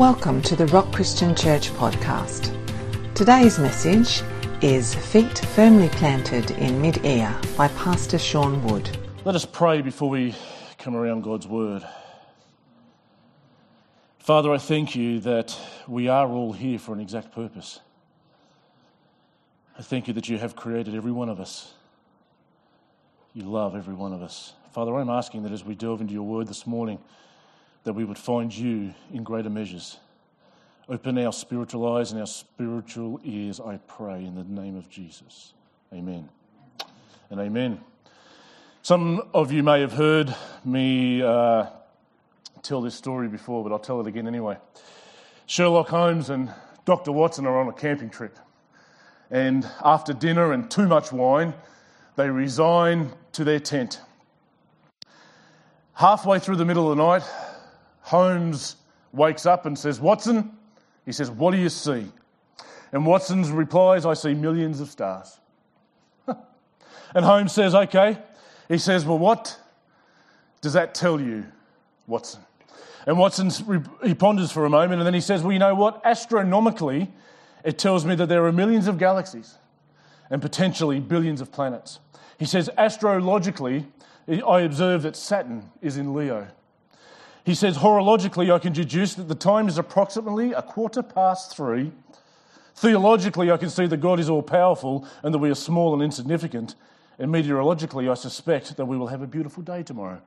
Welcome 0.00 0.40
to 0.44 0.56
the 0.56 0.64
Rock 0.68 0.90
Christian 0.94 1.36
Church 1.36 1.68
podcast. 1.72 2.56
Today's 3.14 3.58
message 3.58 4.22
is 4.62 4.94
Feet 4.94 5.40
Firmly 5.54 5.90
Planted 5.90 6.52
in 6.52 6.80
Mid-Air 6.80 7.38
by 7.54 7.68
Pastor 7.68 8.18
Sean 8.18 8.64
Wood. 8.64 8.96
Let 9.26 9.34
us 9.34 9.44
pray 9.44 9.82
before 9.82 10.08
we 10.08 10.34
come 10.78 10.96
around 10.96 11.20
God's 11.20 11.46
Word. 11.46 11.86
Father, 14.20 14.50
I 14.50 14.56
thank 14.56 14.96
you 14.96 15.20
that 15.20 15.54
we 15.86 16.08
are 16.08 16.30
all 16.30 16.54
here 16.54 16.78
for 16.78 16.94
an 16.94 17.00
exact 17.00 17.32
purpose. 17.32 17.80
I 19.78 19.82
thank 19.82 20.08
you 20.08 20.14
that 20.14 20.30
you 20.30 20.38
have 20.38 20.56
created 20.56 20.94
every 20.94 21.12
one 21.12 21.28
of 21.28 21.40
us. 21.40 21.74
You 23.34 23.42
love 23.42 23.76
every 23.76 23.92
one 23.92 24.14
of 24.14 24.22
us. 24.22 24.54
Father, 24.72 24.94
I'm 24.96 25.10
asking 25.10 25.42
that 25.42 25.52
as 25.52 25.62
we 25.62 25.74
delve 25.74 26.00
into 26.00 26.14
your 26.14 26.26
Word 26.26 26.48
this 26.48 26.66
morning, 26.66 27.00
that 27.84 27.92
we 27.92 28.04
would 28.04 28.18
find 28.18 28.54
you 28.56 28.94
in 29.12 29.22
greater 29.22 29.50
measures. 29.50 29.98
Open 30.88 31.18
our 31.18 31.32
spiritual 31.32 31.96
eyes 31.96 32.10
and 32.10 32.20
our 32.20 32.26
spiritual 32.26 33.20
ears, 33.22 33.60
I 33.60 33.78
pray, 33.86 34.24
in 34.24 34.34
the 34.34 34.44
name 34.44 34.76
of 34.76 34.90
Jesus. 34.90 35.54
Amen. 35.92 36.28
And 37.30 37.40
amen. 37.40 37.80
Some 38.82 39.22
of 39.32 39.52
you 39.52 39.62
may 39.62 39.80
have 39.82 39.92
heard 39.92 40.34
me 40.64 41.22
uh, 41.22 41.66
tell 42.62 42.80
this 42.80 42.94
story 42.94 43.28
before, 43.28 43.62
but 43.62 43.72
I'll 43.72 43.78
tell 43.78 44.00
it 44.00 44.06
again 44.06 44.26
anyway. 44.26 44.56
Sherlock 45.46 45.88
Holmes 45.88 46.30
and 46.30 46.52
Dr. 46.84 47.12
Watson 47.12 47.46
are 47.46 47.58
on 47.58 47.68
a 47.68 47.72
camping 47.72 48.10
trip. 48.10 48.38
And 49.30 49.68
after 49.84 50.12
dinner 50.12 50.52
and 50.52 50.70
too 50.70 50.88
much 50.88 51.12
wine, 51.12 51.54
they 52.16 52.28
resign 52.28 53.12
to 53.32 53.44
their 53.44 53.60
tent. 53.60 54.00
Halfway 55.94 56.38
through 56.38 56.56
the 56.56 56.64
middle 56.64 56.90
of 56.90 56.96
the 56.96 57.02
night, 57.02 57.22
Holmes 58.10 58.74
wakes 59.12 59.46
up 59.46 59.66
and 59.66 59.78
says, 59.78 60.00
Watson, 60.00 60.50
he 61.06 61.12
says, 61.12 61.30
What 61.30 61.52
do 61.52 61.58
you 61.58 61.68
see? 61.68 62.08
And 62.90 63.06
Watson 63.06 63.42
replies, 63.54 64.04
I 64.04 64.14
see 64.14 64.34
millions 64.34 64.80
of 64.80 64.88
stars. 64.88 65.38
and 66.26 67.24
Holmes 67.24 67.52
says, 67.52 67.72
Okay. 67.72 68.18
He 68.66 68.78
says, 68.78 69.04
Well, 69.04 69.20
what 69.20 69.56
does 70.60 70.72
that 70.72 70.92
tell 70.92 71.20
you, 71.20 71.46
Watson? 72.08 72.40
And 73.06 73.16
Watson, 73.16 73.48
he 74.02 74.14
ponders 74.14 74.50
for 74.50 74.64
a 74.64 74.70
moment 74.70 74.94
and 74.94 75.06
then 75.06 75.14
he 75.14 75.20
says, 75.20 75.44
Well, 75.44 75.52
you 75.52 75.60
know 75.60 75.76
what? 75.76 76.04
Astronomically, 76.04 77.12
it 77.64 77.78
tells 77.78 78.04
me 78.04 78.16
that 78.16 78.26
there 78.26 78.44
are 78.44 78.50
millions 78.50 78.88
of 78.88 78.98
galaxies 78.98 79.54
and 80.30 80.42
potentially 80.42 80.98
billions 80.98 81.40
of 81.40 81.52
planets. 81.52 82.00
He 82.40 82.44
says, 82.44 82.68
Astrologically, 82.76 83.86
I 84.26 84.62
observe 84.62 85.02
that 85.02 85.14
Saturn 85.14 85.70
is 85.80 85.96
in 85.96 86.12
Leo. 86.12 86.48
He 87.50 87.56
says, 87.56 87.76
horologically, 87.78 88.54
I 88.54 88.60
can 88.60 88.72
deduce 88.72 89.14
that 89.14 89.26
the 89.26 89.34
time 89.34 89.66
is 89.66 89.76
approximately 89.76 90.52
a 90.52 90.62
quarter 90.62 91.02
past 91.02 91.56
three. 91.56 91.90
Theologically, 92.76 93.50
I 93.50 93.56
can 93.56 93.70
see 93.70 93.88
that 93.88 93.96
God 93.96 94.20
is 94.20 94.30
all 94.30 94.40
powerful 94.40 95.04
and 95.24 95.34
that 95.34 95.38
we 95.38 95.50
are 95.50 95.56
small 95.56 95.92
and 95.92 96.00
insignificant. 96.00 96.76
And 97.18 97.32
meteorologically, 97.32 98.08
I 98.08 98.14
suspect 98.14 98.76
that 98.76 98.84
we 98.84 98.96
will 98.96 99.08
have 99.08 99.20
a 99.20 99.26
beautiful 99.26 99.64
day 99.64 99.82
tomorrow. 99.82 100.22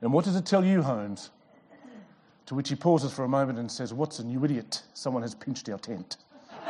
And 0.00 0.12
what 0.12 0.24
does 0.24 0.36
it 0.36 0.46
tell 0.46 0.64
you, 0.64 0.82
Holmes? 0.82 1.30
To 2.46 2.54
which 2.54 2.68
he 2.68 2.76
pauses 2.76 3.12
for 3.12 3.24
a 3.24 3.28
moment 3.28 3.58
and 3.58 3.68
says, 3.68 3.92
Watson, 3.92 4.30
you 4.30 4.44
idiot, 4.44 4.84
someone 4.94 5.22
has 5.22 5.34
pinched 5.34 5.68
our 5.68 5.78
tent. 5.78 6.16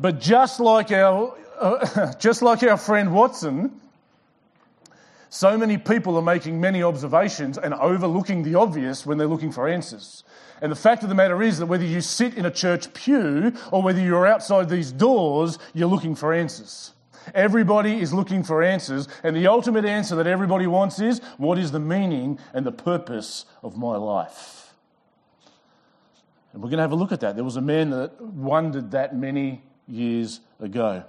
but 0.00 0.20
just 0.20 0.58
like 0.58 0.90
our 0.90 1.36
uh, 1.58 2.14
just 2.18 2.42
like 2.42 2.62
our 2.62 2.76
friend 2.76 3.12
Watson, 3.12 3.80
so 5.28 5.58
many 5.58 5.76
people 5.76 6.16
are 6.16 6.22
making 6.22 6.60
many 6.60 6.82
observations 6.82 7.58
and 7.58 7.74
overlooking 7.74 8.42
the 8.42 8.54
obvious 8.54 9.04
when 9.04 9.18
they're 9.18 9.26
looking 9.26 9.52
for 9.52 9.68
answers. 9.68 10.24
And 10.62 10.72
the 10.72 10.76
fact 10.76 11.02
of 11.02 11.08
the 11.08 11.14
matter 11.14 11.42
is 11.42 11.58
that 11.58 11.66
whether 11.66 11.84
you 11.84 12.00
sit 12.00 12.34
in 12.34 12.46
a 12.46 12.50
church 12.50 12.92
pew 12.94 13.52
or 13.70 13.82
whether 13.82 14.00
you're 14.00 14.26
outside 14.26 14.68
these 14.68 14.92
doors, 14.92 15.58
you're 15.74 15.88
looking 15.88 16.14
for 16.14 16.32
answers. 16.32 16.92
Everybody 17.34 18.00
is 18.00 18.14
looking 18.14 18.44
for 18.44 18.62
answers, 18.62 19.08
and 19.24 19.34
the 19.34 19.48
ultimate 19.48 19.84
answer 19.84 20.14
that 20.16 20.28
everybody 20.28 20.66
wants 20.66 21.00
is 21.00 21.20
what 21.38 21.58
is 21.58 21.72
the 21.72 21.80
meaning 21.80 22.38
and 22.54 22.64
the 22.64 22.72
purpose 22.72 23.46
of 23.62 23.76
my 23.76 23.96
life? 23.96 24.72
And 26.52 26.62
we're 26.62 26.70
going 26.70 26.78
to 26.78 26.82
have 26.82 26.92
a 26.92 26.96
look 26.96 27.12
at 27.12 27.20
that. 27.20 27.34
There 27.34 27.44
was 27.44 27.56
a 27.56 27.60
man 27.60 27.90
that 27.90 28.18
wondered 28.22 28.92
that 28.92 29.14
many 29.14 29.62
years 29.88 30.40
ago. 30.60 31.04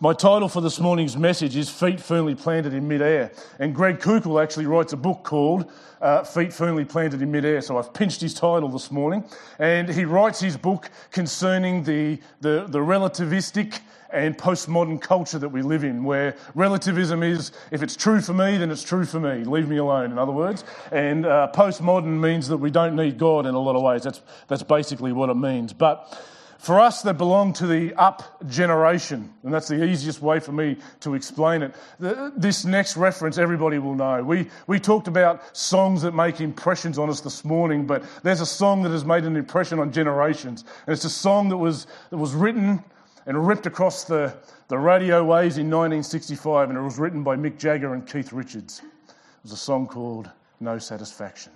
My 0.00 0.12
title 0.12 0.48
for 0.48 0.60
this 0.60 0.80
morning's 0.80 1.16
message 1.16 1.56
is 1.56 1.70
Feet 1.70 2.00
Firmly 2.00 2.34
Planted 2.34 2.74
in 2.74 2.88
Midair. 2.88 3.30
And 3.60 3.72
Greg 3.72 4.00
Koukl 4.00 4.42
actually 4.42 4.66
writes 4.66 4.92
a 4.92 4.96
book 4.96 5.22
called 5.22 5.70
uh, 6.00 6.24
Feet 6.24 6.52
Firmly 6.52 6.84
Planted 6.84 7.22
in 7.22 7.30
Midair. 7.30 7.60
So 7.60 7.78
I've 7.78 7.94
pinched 7.94 8.20
his 8.20 8.34
title 8.34 8.68
this 8.68 8.90
morning. 8.90 9.22
And 9.60 9.88
he 9.88 10.04
writes 10.04 10.40
his 10.40 10.56
book 10.56 10.90
concerning 11.12 11.84
the, 11.84 12.18
the, 12.40 12.66
the 12.68 12.80
relativistic 12.80 13.78
and 14.10 14.36
postmodern 14.36 15.00
culture 15.00 15.38
that 15.38 15.48
we 15.48 15.62
live 15.62 15.84
in, 15.84 16.02
where 16.02 16.36
relativism 16.54 17.22
is 17.22 17.52
if 17.70 17.82
it's 17.82 17.94
true 17.94 18.20
for 18.20 18.34
me, 18.34 18.56
then 18.56 18.70
it's 18.70 18.82
true 18.82 19.04
for 19.04 19.20
me. 19.20 19.44
Leave 19.44 19.68
me 19.68 19.76
alone, 19.76 20.10
in 20.10 20.18
other 20.18 20.32
words. 20.32 20.64
And 20.90 21.26
uh, 21.26 21.50
postmodern 21.54 22.18
means 22.18 22.48
that 22.48 22.56
we 22.56 22.70
don't 22.70 22.96
need 22.96 23.18
God 23.18 23.46
in 23.46 23.54
a 23.54 23.60
lot 23.60 23.76
of 23.76 23.82
ways. 23.82 24.02
That's, 24.02 24.20
that's 24.48 24.64
basically 24.64 25.12
what 25.12 25.30
it 25.30 25.36
means. 25.36 25.72
But 25.72 26.20
for 26.62 26.78
us 26.78 27.02
that 27.02 27.18
belong 27.18 27.52
to 27.54 27.66
the 27.66 27.92
up 27.94 28.40
generation, 28.48 29.34
and 29.42 29.52
that's 29.52 29.66
the 29.66 29.84
easiest 29.84 30.22
way 30.22 30.38
for 30.38 30.52
me 30.52 30.76
to 31.00 31.14
explain 31.14 31.60
it, 31.60 31.74
this 31.98 32.64
next 32.64 32.96
reference 32.96 33.36
everybody 33.36 33.80
will 33.80 33.96
know. 33.96 34.22
We, 34.22 34.48
we 34.68 34.78
talked 34.78 35.08
about 35.08 35.56
songs 35.56 36.02
that 36.02 36.14
make 36.14 36.40
impressions 36.40 36.98
on 36.98 37.10
us 37.10 37.20
this 37.20 37.44
morning, 37.44 37.84
but 37.84 38.04
there's 38.22 38.40
a 38.40 38.46
song 38.46 38.84
that 38.84 38.90
has 38.90 39.04
made 39.04 39.24
an 39.24 39.36
impression 39.36 39.80
on 39.80 39.90
generations. 39.90 40.64
And 40.86 40.94
it's 40.94 41.04
a 41.04 41.10
song 41.10 41.48
that 41.48 41.56
was, 41.56 41.88
that 42.10 42.18
was 42.18 42.32
written 42.32 42.84
and 43.26 43.44
ripped 43.44 43.66
across 43.66 44.04
the, 44.04 44.32
the 44.68 44.78
radio 44.78 45.24
waves 45.24 45.58
in 45.58 45.66
1965, 45.66 46.68
and 46.68 46.78
it 46.78 46.82
was 46.82 46.96
written 46.96 47.24
by 47.24 47.34
Mick 47.34 47.58
Jagger 47.58 47.92
and 47.92 48.06
Keith 48.06 48.32
Richards. 48.32 48.82
It 49.08 49.14
was 49.42 49.52
a 49.52 49.56
song 49.56 49.88
called 49.88 50.30
No 50.60 50.78
Satisfaction. 50.78 51.52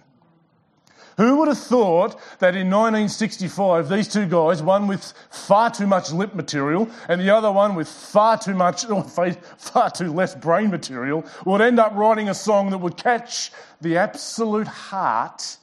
Who 1.17 1.39
would 1.39 1.49
have 1.49 1.59
thought 1.59 2.21
that 2.41 2.55
in 2.55 2.69
1965, 2.69 3.89
these 3.89 4.07
two 4.07 4.27
guys, 4.27 4.63
one 4.63 4.87
with 4.87 5.15
far 5.31 5.71
too 5.71 5.87
much 5.87 6.13
lip 6.13 6.35
material 6.35 6.91
and 7.09 7.21
the 7.21 7.31
other 7.31 7.51
one 7.51 7.75
with 7.75 7.89
far 7.89 8.39
too 8.39 8.55
much, 8.55 8.85
oh, 8.89 8.99
or 8.99 9.33
far 9.57 9.91
too 9.91 10.13
less 10.13 10.35
brain 10.35 10.71
material, 10.71 11.25
would 11.47 11.63
end 11.63 11.81
up 11.81 11.95
writing 11.95 12.29
a 12.29 12.35
song 12.35 12.71
that 12.71 12.79
would 12.79 12.99
catch 12.99 13.51
the 13.81 13.97
absolute 13.97 14.67
heart 14.67 15.57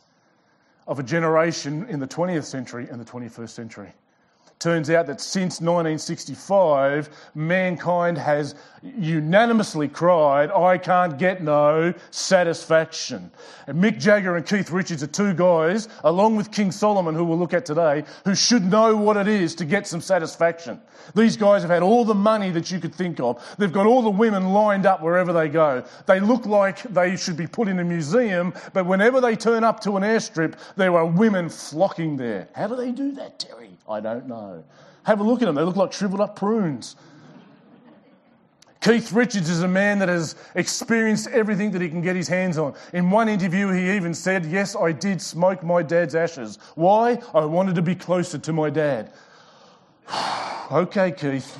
of 0.87 0.97
a 0.97 1.03
generation 1.03 1.85
in 1.87 1.99
the 1.99 2.07
20th 2.07 2.45
century 2.45 2.87
and 2.89 2.99
the 2.99 3.05
21st 3.05 3.49
century? 3.49 3.93
Turns 4.63 4.89
out 4.89 5.07
that 5.07 5.19
since 5.19 5.59
1965, 5.59 7.09
mankind 7.35 8.17
has 8.17 8.55
unanimously 8.81 9.89
cried, 9.89 10.51
I 10.51 10.77
can't 10.77 11.17
get 11.17 11.43
no 11.43 11.93
satisfaction. 12.11 13.29
And 13.67 13.83
Mick 13.83 13.99
Jagger 13.99 14.37
and 14.37 14.45
Keith 14.45 14.71
Richards 14.71 15.03
are 15.03 15.07
two 15.07 15.33
guys, 15.33 15.89
along 16.05 16.37
with 16.37 16.49
King 16.49 16.71
Solomon, 16.71 17.13
who 17.13 17.25
we'll 17.25 17.37
look 17.37 17.53
at 17.53 17.65
today, 17.65 18.05
who 18.23 18.35
should 18.35 18.63
know 18.63 18.95
what 18.95 19.17
it 19.17 19.27
is 19.27 19.53
to 19.55 19.65
get 19.65 19.85
some 19.85 19.99
satisfaction. 19.99 20.79
These 21.13 21.35
guys 21.35 21.61
have 21.61 21.71
had 21.71 21.83
all 21.83 22.05
the 22.05 22.15
money 22.15 22.49
that 22.51 22.71
you 22.71 22.79
could 22.79 22.95
think 22.95 23.19
of. 23.19 23.43
They've 23.57 23.69
got 23.69 23.85
all 23.85 24.01
the 24.01 24.09
women 24.09 24.53
lined 24.53 24.85
up 24.85 25.01
wherever 25.01 25.33
they 25.33 25.49
go. 25.49 25.83
They 26.05 26.21
look 26.21 26.45
like 26.45 26.83
they 26.83 27.17
should 27.17 27.35
be 27.35 27.47
put 27.47 27.67
in 27.67 27.79
a 27.79 27.83
museum, 27.83 28.53
but 28.71 28.85
whenever 28.85 29.19
they 29.19 29.35
turn 29.35 29.65
up 29.65 29.81
to 29.81 29.97
an 29.97 30.03
airstrip, 30.03 30.55
there 30.77 30.95
are 30.95 31.05
women 31.05 31.49
flocking 31.49 32.15
there. 32.15 32.47
How 32.53 32.67
do 32.67 32.77
they 32.77 32.93
do 32.93 33.11
that, 33.13 33.39
Terry? 33.39 33.63
I 33.87 33.99
don't 33.99 34.27
know. 34.27 34.52
Have 35.03 35.19
a 35.19 35.23
look 35.23 35.41
at 35.41 35.45
them. 35.45 35.55
They 35.55 35.63
look 35.63 35.75
like 35.75 35.93
shriveled 35.93 36.21
up 36.21 36.35
prunes. 36.35 36.95
Keith 38.83 39.13
Richards 39.13 39.49
is 39.49 39.63
a 39.63 39.67
man 39.67 39.99
that 39.99 40.09
has 40.09 40.35
experienced 40.55 41.29
everything 41.29 41.71
that 41.71 41.81
he 41.81 41.87
can 41.87 42.01
get 42.01 42.17
his 42.17 42.27
hands 42.27 42.57
on. 42.57 42.73
In 42.91 43.09
one 43.09 43.29
interview, 43.29 43.69
he 43.69 43.95
even 43.95 44.13
said, 44.13 44.45
Yes, 44.45 44.75
I 44.75 44.91
did 44.91 45.21
smoke 45.21 45.63
my 45.63 45.81
dad's 45.81 46.15
ashes. 46.15 46.59
Why? 46.75 47.21
I 47.33 47.45
wanted 47.45 47.75
to 47.75 47.81
be 47.81 47.95
closer 47.95 48.37
to 48.37 48.51
my 48.51 48.69
dad. 48.69 49.13
okay, 50.71 51.11
Keith. 51.11 51.57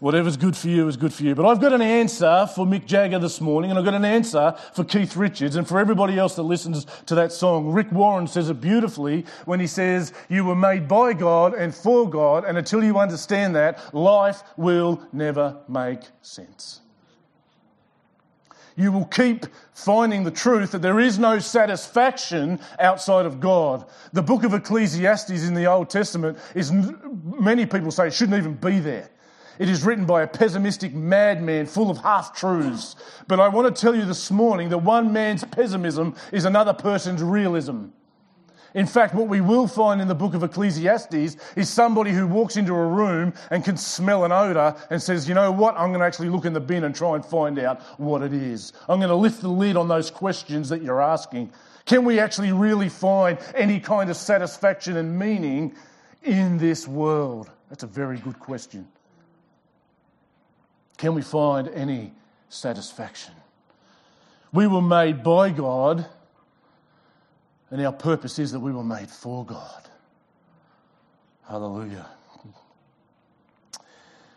Whatever's 0.00 0.36
good 0.36 0.56
for 0.56 0.68
you 0.68 0.88
is 0.88 0.96
good 0.96 1.12
for 1.12 1.22
you. 1.22 1.34
But 1.34 1.46
I've 1.46 1.60
got 1.60 1.72
an 1.72 1.80
answer 1.80 2.46
for 2.54 2.66
Mick 2.66 2.84
Jagger 2.84 3.18
this 3.18 3.40
morning, 3.40 3.70
and 3.70 3.78
I've 3.78 3.84
got 3.84 3.94
an 3.94 4.04
answer 4.04 4.54
for 4.74 4.84
Keith 4.84 5.16
Richards, 5.16 5.56
and 5.56 5.66
for 5.66 5.78
everybody 5.78 6.18
else 6.18 6.36
that 6.36 6.42
listens 6.42 6.86
to 7.06 7.14
that 7.14 7.32
song. 7.32 7.72
Rick 7.72 7.90
Warren 7.92 8.26
says 8.26 8.50
it 8.50 8.60
beautifully 8.60 9.24
when 9.46 9.58
he 9.58 9.66
says, 9.66 10.12
You 10.28 10.44
were 10.44 10.54
made 10.54 10.86
by 10.86 11.14
God 11.14 11.54
and 11.54 11.74
for 11.74 12.08
God, 12.08 12.44
and 12.44 12.58
until 12.58 12.84
you 12.84 12.98
understand 12.98 13.56
that, 13.56 13.94
life 13.94 14.42
will 14.56 15.02
never 15.12 15.56
make 15.68 16.00
sense. 16.20 16.80
You 18.76 18.92
will 18.92 19.06
keep 19.06 19.46
finding 19.72 20.22
the 20.22 20.30
truth 20.30 20.72
that 20.72 20.82
there 20.82 21.00
is 21.00 21.18
no 21.18 21.38
satisfaction 21.38 22.60
outside 22.78 23.24
of 23.24 23.40
God. 23.40 23.86
The 24.12 24.22
book 24.22 24.44
of 24.44 24.52
Ecclesiastes 24.52 25.48
in 25.48 25.54
the 25.54 25.64
Old 25.64 25.88
Testament 25.88 26.36
is, 26.54 26.70
many 26.70 27.64
people 27.64 27.90
say, 27.90 28.08
it 28.08 28.12
shouldn't 28.12 28.36
even 28.36 28.52
be 28.52 28.78
there. 28.80 29.08
It 29.58 29.68
is 29.68 29.84
written 29.84 30.04
by 30.04 30.22
a 30.22 30.26
pessimistic 30.26 30.94
madman 30.94 31.66
full 31.66 31.90
of 31.90 31.98
half 31.98 32.34
truths. 32.34 32.96
But 33.26 33.40
I 33.40 33.48
want 33.48 33.74
to 33.74 33.80
tell 33.80 33.94
you 33.94 34.04
this 34.04 34.30
morning 34.30 34.68
that 34.68 34.78
one 34.78 35.12
man's 35.12 35.44
pessimism 35.44 36.14
is 36.32 36.44
another 36.44 36.72
person's 36.72 37.22
realism. 37.22 37.86
In 38.74 38.86
fact, 38.86 39.14
what 39.14 39.28
we 39.28 39.40
will 39.40 39.66
find 39.66 40.02
in 40.02 40.08
the 40.08 40.14
book 40.14 40.34
of 40.34 40.42
Ecclesiastes 40.42 41.38
is 41.56 41.68
somebody 41.70 42.10
who 42.10 42.26
walks 42.26 42.58
into 42.58 42.74
a 42.74 42.86
room 42.86 43.32
and 43.50 43.64
can 43.64 43.78
smell 43.78 44.26
an 44.26 44.32
odour 44.32 44.76
and 44.90 45.00
says, 45.00 45.26
you 45.26 45.34
know 45.34 45.50
what, 45.50 45.74
I'm 45.78 45.88
going 45.88 46.00
to 46.00 46.04
actually 46.04 46.28
look 46.28 46.44
in 46.44 46.52
the 46.52 46.60
bin 46.60 46.84
and 46.84 46.94
try 46.94 47.14
and 47.14 47.24
find 47.24 47.58
out 47.58 47.80
what 47.98 48.20
it 48.20 48.34
is. 48.34 48.74
I'm 48.86 48.98
going 48.98 49.08
to 49.08 49.16
lift 49.16 49.40
the 49.40 49.48
lid 49.48 49.78
on 49.78 49.88
those 49.88 50.10
questions 50.10 50.68
that 50.68 50.82
you're 50.82 51.00
asking. 51.00 51.52
Can 51.86 52.04
we 52.04 52.20
actually 52.20 52.52
really 52.52 52.90
find 52.90 53.38
any 53.54 53.80
kind 53.80 54.10
of 54.10 54.16
satisfaction 54.16 54.98
and 54.98 55.18
meaning 55.18 55.74
in 56.22 56.58
this 56.58 56.86
world? 56.86 57.50
That's 57.70 57.84
a 57.84 57.86
very 57.86 58.18
good 58.18 58.38
question. 58.38 58.86
Can 60.96 61.14
we 61.14 61.22
find 61.22 61.68
any 61.68 62.12
satisfaction? 62.48 63.34
We 64.52 64.66
were 64.66 64.82
made 64.82 65.22
by 65.22 65.50
God, 65.50 66.06
and 67.70 67.84
our 67.84 67.92
purpose 67.92 68.38
is 68.38 68.52
that 68.52 68.60
we 68.60 68.72
were 68.72 68.84
made 68.84 69.10
for 69.10 69.44
God. 69.44 69.88
Hallelujah. 71.48 72.06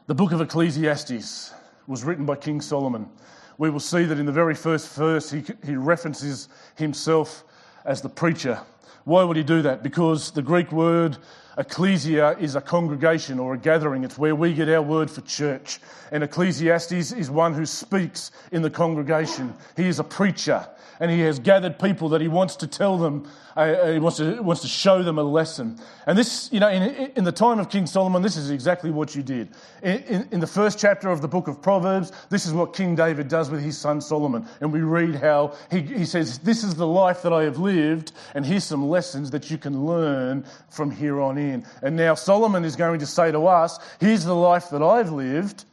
The 0.07 0.15
book 0.15 0.31
of 0.31 0.41
Ecclesiastes 0.41 1.53
was 1.87 2.03
written 2.03 2.25
by 2.25 2.35
King 2.35 2.61
Solomon. 2.61 3.09
We 3.57 3.69
will 3.69 3.79
see 3.79 4.03
that 4.05 4.19
in 4.19 4.25
the 4.25 4.31
very 4.31 4.55
first 4.55 4.95
verse, 4.95 5.29
he, 5.29 5.43
he 5.65 5.75
references 5.75 6.49
himself 6.75 7.43
as 7.85 8.01
the 8.01 8.09
preacher. 8.09 8.59
Why 9.03 9.23
would 9.23 9.37
he 9.37 9.43
do 9.43 9.61
that? 9.63 9.83
Because 9.83 10.31
the 10.31 10.41
Greek 10.41 10.71
word 10.71 11.17
ecclesia 11.57 12.37
is 12.39 12.55
a 12.55 12.61
congregation 12.61 13.37
or 13.37 13.53
a 13.53 13.57
gathering. 13.57 14.03
It's 14.03 14.17
where 14.17 14.33
we 14.33 14.53
get 14.53 14.69
our 14.69 14.81
word 14.81 15.11
for 15.11 15.21
church. 15.21 15.79
And 16.11 16.23
Ecclesiastes 16.23 17.11
is 17.11 17.29
one 17.29 17.53
who 17.53 17.65
speaks 17.65 18.31
in 18.51 18.61
the 18.61 18.69
congregation. 18.69 19.53
He 19.75 19.85
is 19.87 19.99
a 19.99 20.03
preacher 20.03 20.65
and 20.99 21.09
he 21.09 21.21
has 21.21 21.39
gathered 21.39 21.79
people 21.79 22.09
that 22.09 22.21
he 22.21 22.27
wants 22.27 22.57
to 22.57 22.67
tell 22.67 22.97
them, 22.97 23.29
uh, 23.55 23.59
uh, 23.59 23.91
he 23.93 23.99
wants 23.99 24.17
to, 24.17 24.41
wants 24.41 24.61
to 24.61 24.67
show 24.67 25.01
them 25.01 25.17
a 25.17 25.23
lesson. 25.23 25.79
And 26.05 26.17
this, 26.17 26.49
you 26.51 26.59
know, 26.59 26.67
in, 26.69 27.11
in 27.15 27.23
the 27.23 27.31
time 27.31 27.59
of 27.59 27.69
King 27.69 27.87
Solomon, 27.87 28.21
this 28.21 28.35
is 28.35 28.49
exactly 28.49 28.91
what 28.91 29.15
you 29.15 29.23
did. 29.23 29.49
In, 29.81 29.97
in, 30.03 30.29
in, 30.31 30.39
the 30.39 30.47
first 30.47 30.77
chapter 30.77 31.09
of 31.09 31.21
the 31.21 31.27
book 31.27 31.47
of 31.47 31.61
Proverbs, 31.61 32.11
this 32.29 32.45
is 32.45 32.53
what 32.53 32.75
King 32.75 32.95
David 32.95 33.29
does 33.29 33.49
with 33.49 33.61
his 33.61 33.77
son 33.77 34.01
Solomon. 34.01 34.45
And 34.59 34.73
we 34.73 34.81
read 34.81 35.15
how 35.15 35.55
he, 35.71 35.81
he 35.81 36.05
says, 36.05 36.39
This 36.39 36.63
is 36.63 36.75
the 36.75 36.87
life 36.87 37.21
that 37.21 37.31
I 37.31 37.43
have 37.43 37.59
lived, 37.59 38.11
and 38.35 38.45
here's 38.45 38.65
some 38.65 38.78
lessons 38.87 39.31
that 39.31 39.49
you 39.49 39.57
can 39.57 39.85
learn 39.85 40.45
from 40.69 40.91
here 40.91 41.21
on 41.21 41.37
in. 41.37 41.65
And 41.81 41.95
now 41.95 42.15
Solomon 42.15 42.63
is 42.65 42.75
going 42.75 42.99
to 42.99 43.05
say 43.05 43.31
to 43.31 43.47
us, 43.47 43.79
Here's 43.99 44.25
the 44.25 44.35
life 44.35 44.69
that 44.69 44.81
I've 44.81 45.11
lived, 45.11 45.65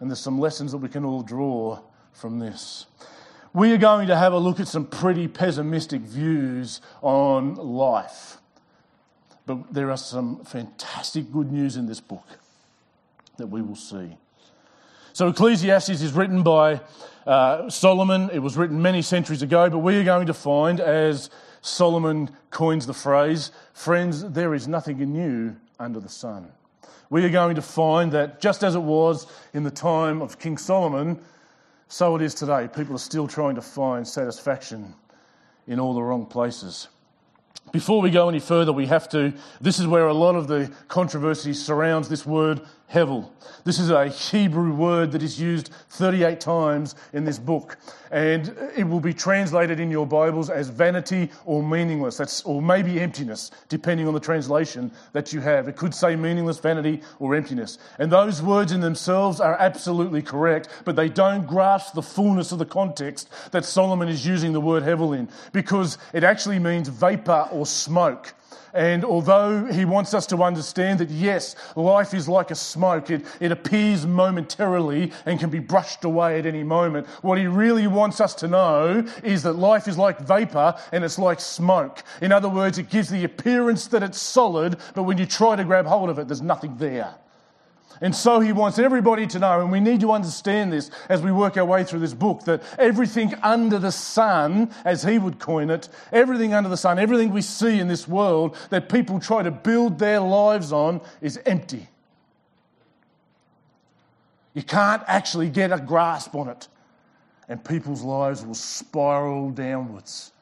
and 0.00 0.10
there's 0.10 0.20
some 0.20 0.38
lessons 0.38 0.72
that 0.72 0.78
we 0.78 0.88
can 0.88 1.04
all 1.04 1.22
draw 1.22 1.80
from 2.12 2.38
this 2.38 2.86
we 3.54 3.72
are 3.72 3.78
going 3.78 4.08
to 4.08 4.16
have 4.16 4.32
a 4.32 4.38
look 4.38 4.58
at 4.60 4.68
some 4.68 4.84
pretty 4.84 5.28
pessimistic 5.28 6.02
views 6.02 6.80
on 7.00 7.54
life. 7.54 8.38
But 9.46 9.72
there 9.72 9.90
are 9.90 9.96
some 9.96 10.44
fantastic 10.44 11.32
good 11.32 11.52
news 11.52 11.76
in 11.76 11.86
this 11.86 12.00
book 12.00 12.26
that 13.38 13.46
we 13.46 13.62
will 13.62 13.76
see. 13.76 14.16
So, 15.14 15.28
Ecclesiastes 15.28 16.02
is 16.02 16.12
written 16.12 16.42
by 16.42 16.80
uh, 17.24 17.70
Solomon. 17.70 18.30
It 18.32 18.40
was 18.40 18.56
written 18.56 18.82
many 18.82 19.00
centuries 19.00 19.42
ago, 19.42 19.70
but 19.70 19.78
we 19.78 19.94
are 19.94 20.02
going 20.02 20.26
to 20.26 20.34
find, 20.34 20.80
as 20.80 21.30
Solomon 21.60 22.30
coins 22.50 22.84
the 22.84 22.94
phrase, 22.94 23.52
friends, 23.74 24.28
there 24.28 24.54
is 24.54 24.66
nothing 24.66 24.98
new 24.98 25.54
under 25.78 26.00
the 26.00 26.08
sun. 26.08 26.50
We 27.10 27.24
are 27.24 27.30
going 27.30 27.54
to 27.54 27.62
find 27.62 28.10
that 28.10 28.40
just 28.40 28.64
as 28.64 28.74
it 28.74 28.82
was 28.82 29.28
in 29.52 29.62
the 29.62 29.70
time 29.70 30.20
of 30.20 30.40
King 30.40 30.58
Solomon, 30.58 31.20
so 31.86 32.16
it 32.16 32.22
is 32.22 32.34
today. 32.34 32.66
People 32.74 32.96
are 32.96 32.98
still 32.98 33.28
trying 33.28 33.54
to 33.54 33.62
find 33.62 34.04
satisfaction 34.08 34.96
in 35.68 35.78
all 35.78 35.94
the 35.94 36.02
wrong 36.02 36.26
places. 36.26 36.88
Before 37.70 38.00
we 38.00 38.10
go 38.10 38.28
any 38.28 38.40
further, 38.40 38.72
we 38.72 38.86
have 38.86 39.08
to. 39.10 39.32
This 39.60 39.78
is 39.78 39.86
where 39.86 40.08
a 40.08 40.14
lot 40.14 40.34
of 40.34 40.48
the 40.48 40.72
controversy 40.88 41.52
surrounds 41.52 42.08
this 42.08 42.26
word 42.26 42.60
hevel. 42.92 43.30
This 43.64 43.78
is 43.78 43.90
a 43.90 44.08
Hebrew 44.08 44.72
word 44.74 45.12
that 45.12 45.22
is 45.22 45.40
used 45.40 45.70
38 45.90 46.38
times 46.38 46.94
in 47.12 47.24
this 47.24 47.38
book, 47.38 47.78
and 48.10 48.54
it 48.76 48.84
will 48.84 49.00
be 49.00 49.12
translated 49.12 49.80
in 49.80 49.90
your 49.90 50.06
Bibles 50.06 50.50
as 50.50 50.68
vanity 50.68 51.30
or 51.44 51.62
meaningless, 51.62 52.18
That's, 52.18 52.42
or 52.42 52.62
maybe 52.62 53.00
emptiness, 53.00 53.50
depending 53.68 54.06
on 54.06 54.14
the 54.14 54.20
translation 54.20 54.92
that 55.12 55.32
you 55.32 55.40
have. 55.40 55.66
It 55.66 55.76
could 55.76 55.94
say 55.94 56.14
meaningless, 56.14 56.58
vanity, 56.58 57.00
or 57.18 57.34
emptiness. 57.34 57.78
And 57.98 58.12
those 58.12 58.42
words 58.42 58.70
in 58.70 58.80
themselves 58.80 59.40
are 59.40 59.56
absolutely 59.58 60.22
correct, 60.22 60.68
but 60.84 60.94
they 60.94 61.08
don't 61.08 61.46
grasp 61.46 61.94
the 61.94 62.02
fullness 62.02 62.52
of 62.52 62.58
the 62.58 62.66
context 62.66 63.30
that 63.50 63.64
Solomon 63.64 64.08
is 64.08 64.26
using 64.26 64.52
the 64.52 64.60
word 64.60 64.82
hevel 64.82 65.16
in, 65.18 65.28
because 65.52 65.98
it 66.12 66.22
actually 66.22 66.58
means 66.58 66.88
vapor 66.88 67.48
or 67.50 67.66
smoke. 67.66 68.34
And 68.72 69.04
although 69.04 69.64
he 69.66 69.84
wants 69.84 70.14
us 70.14 70.26
to 70.26 70.42
understand 70.42 70.98
that, 71.00 71.10
yes, 71.10 71.54
life 71.76 72.14
is 72.14 72.28
like 72.28 72.50
a 72.50 72.54
smoke, 72.54 73.10
it, 73.10 73.24
it 73.40 73.52
appears 73.52 74.06
momentarily 74.06 75.12
and 75.26 75.38
can 75.38 75.50
be 75.50 75.58
brushed 75.58 76.04
away 76.04 76.38
at 76.38 76.46
any 76.46 76.62
moment, 76.64 77.06
what 77.22 77.38
he 77.38 77.46
really 77.46 77.86
wants 77.86 78.20
us 78.20 78.34
to 78.36 78.48
know 78.48 79.06
is 79.22 79.42
that 79.42 79.54
life 79.54 79.88
is 79.88 79.98
like 79.98 80.18
vapor 80.20 80.74
and 80.92 81.04
it's 81.04 81.18
like 81.18 81.40
smoke. 81.40 82.02
In 82.20 82.32
other 82.32 82.48
words, 82.48 82.78
it 82.78 82.90
gives 82.90 83.08
the 83.08 83.24
appearance 83.24 83.86
that 83.88 84.02
it's 84.02 84.20
solid, 84.20 84.76
but 84.94 85.04
when 85.04 85.18
you 85.18 85.26
try 85.26 85.56
to 85.56 85.64
grab 85.64 85.86
hold 85.86 86.10
of 86.10 86.18
it, 86.18 86.28
there's 86.28 86.42
nothing 86.42 86.76
there. 86.76 87.14
And 88.00 88.14
so 88.14 88.40
he 88.40 88.52
wants 88.52 88.78
everybody 88.78 89.26
to 89.28 89.38
know, 89.38 89.60
and 89.60 89.70
we 89.70 89.78
need 89.78 90.00
to 90.00 90.10
understand 90.10 90.72
this 90.72 90.90
as 91.08 91.22
we 91.22 91.30
work 91.30 91.56
our 91.56 91.64
way 91.64 91.84
through 91.84 92.00
this 92.00 92.12
book, 92.12 92.44
that 92.44 92.62
everything 92.78 93.34
under 93.42 93.78
the 93.78 93.92
sun, 93.92 94.70
as 94.84 95.02
he 95.04 95.18
would 95.18 95.38
coin 95.38 95.70
it, 95.70 95.88
everything 96.12 96.54
under 96.54 96.68
the 96.68 96.76
sun, 96.76 96.98
everything 96.98 97.30
we 97.30 97.40
see 97.40 97.78
in 97.78 97.86
this 97.86 98.08
world 98.08 98.56
that 98.70 98.88
people 98.88 99.20
try 99.20 99.42
to 99.42 99.50
build 99.50 99.98
their 99.98 100.20
lives 100.20 100.72
on 100.72 101.00
is 101.20 101.38
empty. 101.46 101.88
You 104.54 104.62
can't 104.62 105.02
actually 105.06 105.48
get 105.48 105.72
a 105.72 105.78
grasp 105.78 106.34
on 106.34 106.48
it, 106.48 106.68
and 107.48 107.64
people's 107.64 108.02
lives 108.02 108.44
will 108.44 108.54
spiral 108.54 109.50
downwards. 109.50 110.32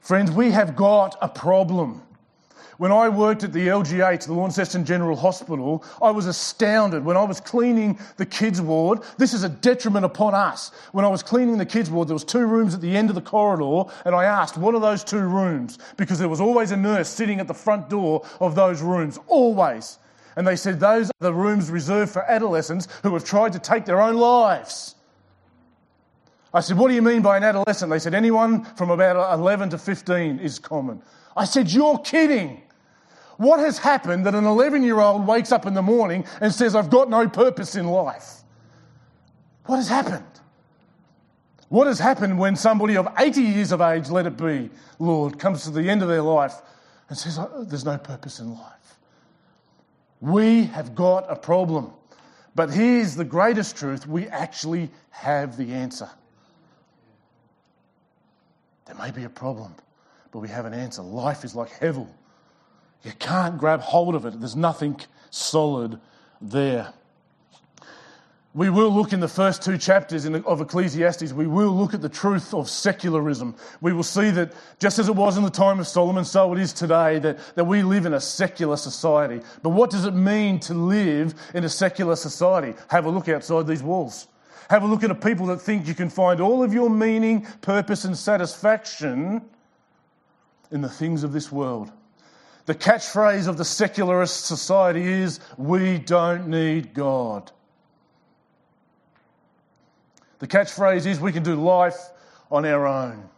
Friends, 0.00 0.30
we 0.30 0.52
have 0.52 0.76
got 0.76 1.16
a 1.20 1.28
problem. 1.28 2.02
When 2.78 2.92
I 2.92 3.08
worked 3.08 3.42
at 3.42 3.52
the 3.52 3.68
LGH, 3.68 4.26
the 4.26 4.34
Launceston 4.34 4.84
General 4.84 5.16
Hospital, 5.16 5.82
I 6.02 6.10
was 6.10 6.26
astounded. 6.26 7.04
When 7.04 7.16
I 7.16 7.22
was 7.22 7.40
cleaning 7.40 7.98
the 8.18 8.26
kids' 8.26 8.60
ward, 8.60 9.00
this 9.16 9.32
is 9.32 9.44
a 9.44 9.48
detriment 9.48 10.04
upon 10.04 10.34
us. 10.34 10.72
When 10.92 11.04
I 11.04 11.08
was 11.08 11.22
cleaning 11.22 11.56
the 11.56 11.64
kids' 11.64 11.90
ward, 11.90 12.08
there 12.08 12.14
was 12.14 12.24
two 12.24 12.46
rooms 12.46 12.74
at 12.74 12.82
the 12.82 12.94
end 12.94 13.08
of 13.08 13.14
the 13.14 13.22
corridor, 13.22 13.90
and 14.04 14.14
I 14.14 14.24
asked, 14.24 14.58
what 14.58 14.74
are 14.74 14.80
those 14.80 15.02
two 15.02 15.22
rooms? 15.22 15.78
Because 15.96 16.18
there 16.18 16.28
was 16.28 16.40
always 16.40 16.70
a 16.70 16.76
nurse 16.76 17.08
sitting 17.08 17.40
at 17.40 17.48
the 17.48 17.54
front 17.54 17.88
door 17.88 18.26
of 18.40 18.54
those 18.54 18.82
rooms, 18.82 19.18
always. 19.26 19.98
And 20.36 20.46
they 20.46 20.56
said, 20.56 20.78
those 20.78 21.08
are 21.08 21.20
the 21.20 21.32
rooms 21.32 21.70
reserved 21.70 22.12
for 22.12 22.30
adolescents 22.30 22.88
who 23.02 23.14
have 23.14 23.24
tried 23.24 23.54
to 23.54 23.58
take 23.58 23.86
their 23.86 24.02
own 24.02 24.16
lives. 24.16 24.96
I 26.52 26.60
said, 26.60 26.78
What 26.78 26.88
do 26.88 26.94
you 26.94 27.02
mean 27.02 27.20
by 27.20 27.36
an 27.36 27.44
adolescent? 27.44 27.90
They 27.90 27.98
said, 27.98 28.14
Anyone 28.14 28.64
from 28.76 28.90
about 28.90 29.34
11 29.38 29.70
to 29.70 29.78
15 29.78 30.38
is 30.38 30.58
common. 30.58 31.02
I 31.36 31.44
said, 31.44 31.70
You're 31.70 31.98
kidding. 31.98 32.62
What 33.36 33.60
has 33.60 33.78
happened 33.78 34.24
that 34.26 34.34
an 34.34 34.44
11 34.44 34.82
year 34.82 35.00
old 35.00 35.26
wakes 35.26 35.52
up 35.52 35.66
in 35.66 35.74
the 35.74 35.82
morning 35.82 36.24
and 36.40 36.52
says, 36.52 36.74
I've 36.74 36.90
got 36.90 37.10
no 37.10 37.28
purpose 37.28 37.76
in 37.76 37.86
life? 37.86 38.42
What 39.66 39.76
has 39.76 39.88
happened? 39.88 40.24
What 41.68 41.86
has 41.86 41.98
happened 41.98 42.38
when 42.38 42.56
somebody 42.56 42.96
of 42.96 43.08
80 43.18 43.42
years 43.42 43.72
of 43.72 43.80
age, 43.80 44.08
let 44.08 44.26
it 44.26 44.36
be, 44.36 44.70
Lord, 44.98 45.38
comes 45.38 45.64
to 45.64 45.70
the 45.70 45.88
end 45.90 46.02
of 46.02 46.08
their 46.08 46.22
life 46.22 46.54
and 47.08 47.18
says, 47.18 47.38
oh, 47.38 47.64
There's 47.64 47.84
no 47.84 47.98
purpose 47.98 48.40
in 48.40 48.54
life? 48.54 48.98
We 50.20 50.64
have 50.64 50.94
got 50.94 51.30
a 51.30 51.36
problem. 51.36 51.92
But 52.54 52.70
here's 52.70 53.14
the 53.16 53.24
greatest 53.24 53.76
truth 53.76 54.06
we 54.06 54.28
actually 54.28 54.90
have 55.10 55.56
the 55.58 55.72
answer. 55.74 56.08
There 58.86 58.94
may 58.94 59.10
be 59.10 59.24
a 59.24 59.28
problem, 59.28 59.74
but 60.30 60.38
we 60.38 60.48
have 60.48 60.64
an 60.64 60.72
answer. 60.72 61.02
Life 61.02 61.44
is 61.44 61.54
like 61.54 61.68
hevel. 61.80 62.08
You 63.06 63.12
can't 63.20 63.56
grab 63.56 63.82
hold 63.82 64.16
of 64.16 64.26
it, 64.26 64.40
there's 64.40 64.56
nothing 64.56 65.00
solid 65.30 66.00
there. 66.40 66.92
We 68.52 68.68
will 68.68 68.90
look 68.90 69.12
in 69.12 69.20
the 69.20 69.28
first 69.28 69.62
two 69.62 69.78
chapters 69.78 70.24
of 70.26 70.60
Ecclesiastes, 70.60 71.32
we 71.32 71.46
will 71.46 71.70
look 71.70 71.94
at 71.94 72.02
the 72.02 72.08
truth 72.08 72.52
of 72.52 72.68
secularism. 72.68 73.54
We 73.80 73.92
will 73.92 74.02
see 74.02 74.30
that 74.30 74.54
just 74.80 74.98
as 74.98 75.08
it 75.08 75.14
was 75.14 75.36
in 75.36 75.44
the 75.44 75.50
time 75.50 75.78
of 75.78 75.86
Solomon, 75.86 76.24
so 76.24 76.52
it 76.52 76.58
is 76.58 76.72
today, 76.72 77.20
that, 77.20 77.38
that 77.54 77.66
we 77.66 77.84
live 77.84 78.06
in 78.06 78.14
a 78.14 78.20
secular 78.20 78.76
society. 78.76 79.40
But 79.62 79.70
what 79.70 79.90
does 79.90 80.04
it 80.04 80.14
mean 80.14 80.58
to 80.60 80.74
live 80.74 81.32
in 81.54 81.62
a 81.62 81.68
secular 81.68 82.16
society? 82.16 82.74
Have 82.88 83.04
a 83.04 83.10
look 83.10 83.28
outside 83.28 83.68
these 83.68 83.84
walls. 83.84 84.26
Have 84.68 84.82
a 84.82 84.86
look 84.86 85.04
at 85.04 85.12
a 85.12 85.14
people 85.14 85.46
that 85.46 85.60
think 85.60 85.86
you 85.86 85.94
can 85.94 86.10
find 86.10 86.40
all 86.40 86.64
of 86.64 86.74
your 86.74 86.90
meaning, 86.90 87.46
purpose, 87.60 88.04
and 88.04 88.16
satisfaction 88.16 89.42
in 90.72 90.80
the 90.80 90.88
things 90.88 91.22
of 91.22 91.32
this 91.32 91.52
world. 91.52 91.92
The 92.66 92.74
catchphrase 92.74 93.46
of 93.46 93.56
the 93.56 93.64
secularist 93.64 94.46
society 94.46 95.04
is, 95.04 95.40
We 95.56 95.98
don't 95.98 96.48
need 96.48 96.92
God. 96.94 97.52
The 100.40 100.48
catchphrase 100.48 101.06
is, 101.06 101.20
We 101.20 101.32
can 101.32 101.44
do 101.44 101.54
life 101.54 102.10
on 102.50 102.66
our 102.66 102.86
own. 102.86 103.28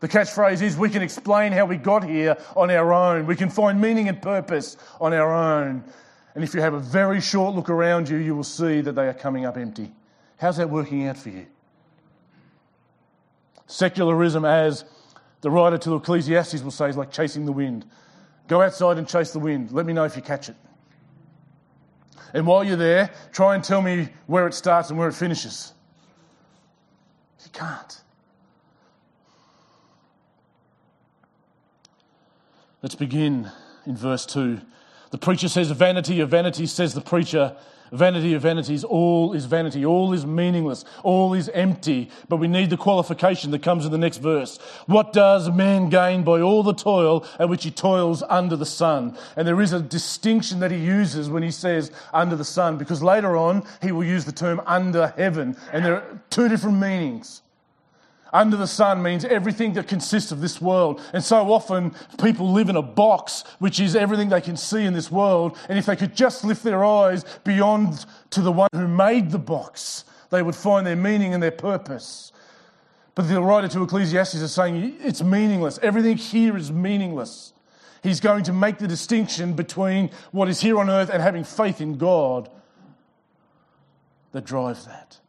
The 0.00 0.08
catchphrase 0.08 0.62
is, 0.62 0.78
We 0.78 0.88
can 0.88 1.02
explain 1.02 1.52
how 1.52 1.66
we 1.66 1.76
got 1.76 2.02
here 2.02 2.36
on 2.56 2.70
our 2.70 2.94
own. 2.94 3.26
We 3.26 3.36
can 3.36 3.50
find 3.50 3.78
meaning 3.78 4.08
and 4.08 4.20
purpose 4.20 4.78
on 5.02 5.12
our 5.12 5.32
own. 5.32 5.84
And 6.34 6.42
if 6.42 6.54
you 6.54 6.62
have 6.62 6.74
a 6.74 6.80
very 6.80 7.20
short 7.20 7.54
look 7.54 7.68
around 7.68 8.08
you, 8.08 8.16
you 8.16 8.34
will 8.34 8.42
see 8.42 8.80
that 8.80 8.92
they 8.92 9.06
are 9.06 9.14
coming 9.14 9.44
up 9.44 9.58
empty. 9.58 9.92
How's 10.38 10.56
that 10.56 10.70
working 10.70 11.06
out 11.06 11.18
for 11.18 11.28
you? 11.28 11.46
Secularism, 13.66 14.46
as 14.46 14.84
the 15.42 15.50
writer 15.50 15.76
to 15.76 15.96
Ecclesiastes 15.96 16.62
will 16.62 16.70
say, 16.70 16.88
is 16.88 16.96
like 16.96 17.12
chasing 17.12 17.44
the 17.44 17.52
wind. 17.52 17.84
Go 18.50 18.62
outside 18.62 18.98
and 18.98 19.06
chase 19.06 19.30
the 19.30 19.38
wind. 19.38 19.70
Let 19.70 19.86
me 19.86 19.92
know 19.92 20.02
if 20.02 20.16
you 20.16 20.22
catch 20.22 20.48
it. 20.48 20.56
And 22.34 22.44
while 22.44 22.64
you're 22.64 22.76
there, 22.76 23.12
try 23.30 23.54
and 23.54 23.62
tell 23.62 23.80
me 23.80 24.08
where 24.26 24.48
it 24.48 24.54
starts 24.54 24.90
and 24.90 24.98
where 24.98 25.06
it 25.06 25.12
finishes. 25.12 25.72
You 27.44 27.50
can't. 27.52 28.00
Let's 32.82 32.96
begin 32.96 33.48
in 33.86 33.96
verse 33.96 34.26
2. 34.26 34.60
The 35.12 35.18
preacher 35.18 35.48
says, 35.48 35.70
a 35.70 35.74
Vanity 35.74 36.18
of 36.18 36.30
vanities, 36.30 36.72
says 36.72 36.92
the 36.92 37.00
preacher. 37.00 37.56
Vanity 37.92 38.34
of 38.34 38.42
vanities, 38.42 38.84
all 38.84 39.32
is 39.32 39.46
vanity, 39.46 39.84
all 39.84 40.12
is 40.12 40.24
meaningless, 40.24 40.84
all 41.02 41.34
is 41.34 41.48
empty. 41.50 42.10
But 42.28 42.36
we 42.36 42.48
need 42.48 42.70
the 42.70 42.76
qualification 42.76 43.50
that 43.50 43.62
comes 43.62 43.84
in 43.84 43.92
the 43.92 43.98
next 43.98 44.18
verse. 44.18 44.58
What 44.86 45.12
does 45.12 45.50
man 45.50 45.88
gain 45.88 46.22
by 46.22 46.40
all 46.40 46.62
the 46.62 46.74
toil 46.74 47.24
at 47.38 47.48
which 47.48 47.64
he 47.64 47.70
toils 47.70 48.22
under 48.28 48.56
the 48.56 48.66
sun? 48.66 49.16
And 49.36 49.46
there 49.46 49.60
is 49.60 49.72
a 49.72 49.80
distinction 49.80 50.60
that 50.60 50.70
he 50.70 50.78
uses 50.78 51.28
when 51.28 51.42
he 51.42 51.50
says 51.50 51.90
under 52.12 52.36
the 52.36 52.44
sun, 52.44 52.78
because 52.78 53.02
later 53.02 53.36
on 53.36 53.64
he 53.82 53.92
will 53.92 54.04
use 54.04 54.24
the 54.24 54.32
term 54.32 54.60
under 54.66 55.08
heaven, 55.16 55.56
and 55.72 55.84
there 55.84 55.94
are 55.96 56.20
two 56.30 56.48
different 56.48 56.78
meanings. 56.78 57.42
Under 58.32 58.56
the 58.56 58.66
sun 58.66 59.02
means 59.02 59.24
everything 59.24 59.72
that 59.74 59.88
consists 59.88 60.30
of 60.32 60.40
this 60.40 60.60
world. 60.60 61.00
And 61.12 61.22
so 61.22 61.52
often 61.52 61.94
people 62.22 62.52
live 62.52 62.68
in 62.68 62.76
a 62.76 62.82
box, 62.82 63.44
which 63.58 63.80
is 63.80 63.96
everything 63.96 64.28
they 64.28 64.40
can 64.40 64.56
see 64.56 64.84
in 64.84 64.92
this 64.92 65.10
world. 65.10 65.58
And 65.68 65.78
if 65.78 65.86
they 65.86 65.96
could 65.96 66.14
just 66.14 66.44
lift 66.44 66.62
their 66.62 66.84
eyes 66.84 67.24
beyond 67.44 68.06
to 68.30 68.40
the 68.40 68.52
one 68.52 68.68
who 68.72 68.86
made 68.86 69.30
the 69.30 69.38
box, 69.38 70.04
they 70.30 70.42
would 70.42 70.54
find 70.54 70.86
their 70.86 70.96
meaning 70.96 71.34
and 71.34 71.42
their 71.42 71.50
purpose. 71.50 72.32
But 73.14 73.28
the 73.28 73.42
writer 73.42 73.68
to 73.68 73.82
Ecclesiastes 73.82 74.36
is 74.36 74.52
saying 74.52 74.96
it's 75.00 75.22
meaningless. 75.22 75.78
Everything 75.82 76.16
here 76.16 76.56
is 76.56 76.70
meaningless. 76.70 77.52
He's 78.02 78.20
going 78.20 78.44
to 78.44 78.52
make 78.52 78.78
the 78.78 78.88
distinction 78.88 79.52
between 79.52 80.10
what 80.30 80.48
is 80.48 80.60
here 80.60 80.78
on 80.78 80.88
earth 80.88 81.10
and 81.10 81.22
having 81.22 81.44
faith 81.44 81.80
in 81.80 81.98
God 81.98 82.48
that 84.32 84.44
drives 84.44 84.86
that. 84.86 85.19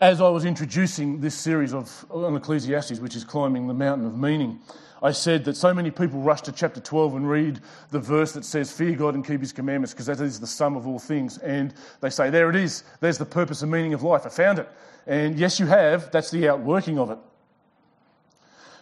As 0.00 0.20
I 0.20 0.28
was 0.28 0.44
introducing 0.44 1.20
this 1.20 1.34
series 1.34 1.72
of 1.72 2.04
on 2.10 2.36
Ecclesiastes, 2.36 3.00
which 3.00 3.16
is 3.16 3.24
climbing 3.24 3.66
the 3.66 3.74
mountain 3.74 4.06
of 4.06 4.18
meaning, 4.18 4.58
I 5.02 5.12
said 5.12 5.44
that 5.44 5.56
so 5.56 5.74
many 5.74 5.90
people 5.90 6.20
rush 6.20 6.40
to 6.42 6.52
chapter 6.52 6.80
12 6.80 7.16
and 7.16 7.28
read 7.28 7.60
the 7.90 8.00
verse 8.00 8.32
that 8.32 8.44
says, 8.44 8.72
Fear 8.72 8.96
God 8.96 9.14
and 9.14 9.26
keep 9.26 9.40
his 9.40 9.52
commandments, 9.52 9.92
because 9.92 10.06
that 10.06 10.20
is 10.20 10.40
the 10.40 10.46
sum 10.46 10.76
of 10.76 10.86
all 10.86 10.98
things. 10.98 11.38
And 11.38 11.74
they 12.00 12.10
say, 12.10 12.30
There 12.30 12.48
it 12.50 12.56
is. 12.56 12.84
There's 13.00 13.18
the 13.18 13.26
purpose 13.26 13.62
and 13.62 13.70
meaning 13.70 13.94
of 13.94 14.02
life. 14.02 14.22
I 14.24 14.30
found 14.30 14.58
it. 14.58 14.68
And 15.06 15.38
yes, 15.38 15.60
you 15.60 15.66
have. 15.66 16.10
That's 16.10 16.30
the 16.30 16.48
outworking 16.48 16.98
of 16.98 17.10
it. 17.10 17.18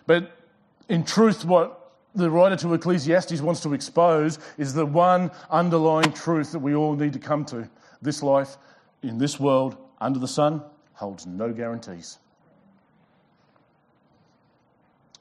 But 0.07 0.31
in 0.89 1.05
truth, 1.05 1.45
what 1.45 1.93
the 2.15 2.31
writer 2.31 2.57
to 2.57 2.75
Ecclesiastes 2.75 3.41
wants 3.41 3.61
to 3.63 3.75
expose 3.75 4.39
is 4.59 4.75
the 4.75 4.87
one 4.87 5.31
underlying 5.51 6.13
truth 6.13 6.53
that 6.53 6.61
we 6.61 6.75
all 6.75 6.95
need 6.95 7.15
to 7.15 7.19
come 7.19 7.45
to. 7.47 7.69
This 8.01 8.23
life, 8.23 8.57
in 9.03 9.19
this 9.19 9.41
world, 9.41 9.77
under 10.01 10.19
the 10.19 10.29
sun, 10.29 10.63
holds 11.03 11.27
no 11.27 11.53
guarantees. 11.53 12.21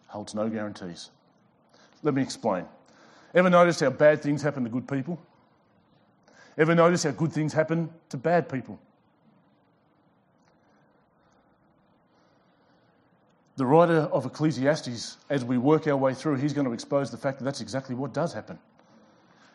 Holds 0.05 0.35
no 0.35 0.47
guarantees. 0.47 1.09
Let 2.03 2.13
me 2.13 2.21
explain. 2.21 2.65
Ever 3.33 3.49
notice 3.49 3.79
how 3.79 3.89
bad 3.89 4.21
things 4.21 4.43
happen 4.43 4.63
to 4.63 4.69
good 4.69 4.87
people? 4.87 5.19
Ever 6.55 6.75
notice 6.75 7.01
how 7.01 7.09
good 7.09 7.33
things 7.33 7.51
happen 7.51 7.89
to 8.09 8.17
bad 8.17 8.47
people? 8.47 8.79
The 13.55 13.65
writer 13.65 14.07
of 14.13 14.27
Ecclesiastes, 14.27 15.17
as 15.31 15.43
we 15.43 15.57
work 15.57 15.87
our 15.87 15.97
way 15.97 16.13
through, 16.13 16.35
he's 16.35 16.53
going 16.53 16.67
to 16.67 16.73
expose 16.73 17.09
the 17.09 17.17
fact 17.17 17.39
that 17.39 17.45
that's 17.45 17.61
exactly 17.61 17.95
what 17.95 18.13
does 18.13 18.33
happen. 18.33 18.59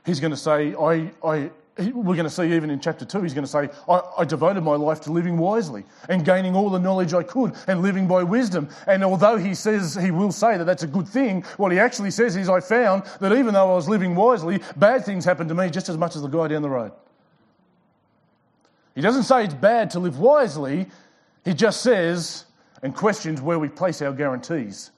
He's 0.04 0.18
going 0.18 0.32
to 0.32 0.36
say, 0.36 0.74
I, 0.74 1.12
I 1.24 1.50
we're 1.78 2.16
going 2.16 2.24
to 2.24 2.30
see 2.30 2.54
even 2.54 2.70
in 2.70 2.80
chapter 2.80 3.04
2, 3.04 3.22
he's 3.22 3.34
going 3.34 3.44
to 3.44 3.50
say, 3.50 3.68
I, 3.88 4.00
I, 4.18 4.24
devoted 4.24 4.62
my 4.62 4.76
life 4.76 5.00
to 5.02 5.12
living 5.12 5.36
wisely 5.36 5.84
and 6.08 6.24
gaining 6.24 6.56
all 6.56 6.70
the 6.70 6.78
knowledge 6.78 7.12
I 7.12 7.22
could 7.22 7.54
and 7.68 7.82
living 7.82 8.06
by 8.06 8.22
wisdom. 8.22 8.70
And 8.86 9.04
although 9.04 9.36
he 9.36 9.54
says, 9.54 9.94
he 9.94 10.10
will 10.10 10.32
say 10.32 10.56
that 10.56 10.64
that's 10.64 10.84
a 10.84 10.86
good 10.86 11.06
thing, 11.06 11.42
what 11.58 11.72
he 11.72 11.78
actually 11.78 12.10
says 12.10 12.34
is, 12.34 12.48
I 12.48 12.60
found 12.60 13.04
that 13.20 13.32
even 13.32 13.52
though 13.52 13.72
I 13.72 13.74
was 13.74 13.90
living 13.90 14.14
wisely, 14.14 14.60
bad 14.76 15.04
things 15.04 15.24
happened 15.24 15.50
to 15.50 15.54
me 15.54 15.68
just 15.68 15.90
as 15.90 15.98
much 15.98 16.16
as 16.16 16.22
the 16.22 16.28
guy 16.28 16.48
down 16.48 16.62
the 16.62 16.70
road. 16.70 16.92
He 18.94 19.02
doesn't 19.02 19.24
say 19.24 19.44
it's 19.44 19.52
bad 19.52 19.90
to 19.90 19.98
live 19.98 20.18
wisely, 20.18 20.86
he 21.44 21.52
just 21.52 21.82
says 21.82 22.46
and 22.82 22.94
questions 22.94 23.42
where 23.42 23.58
we 23.58 23.68
place 23.68 24.00
our 24.00 24.12
guarantees. 24.12 24.92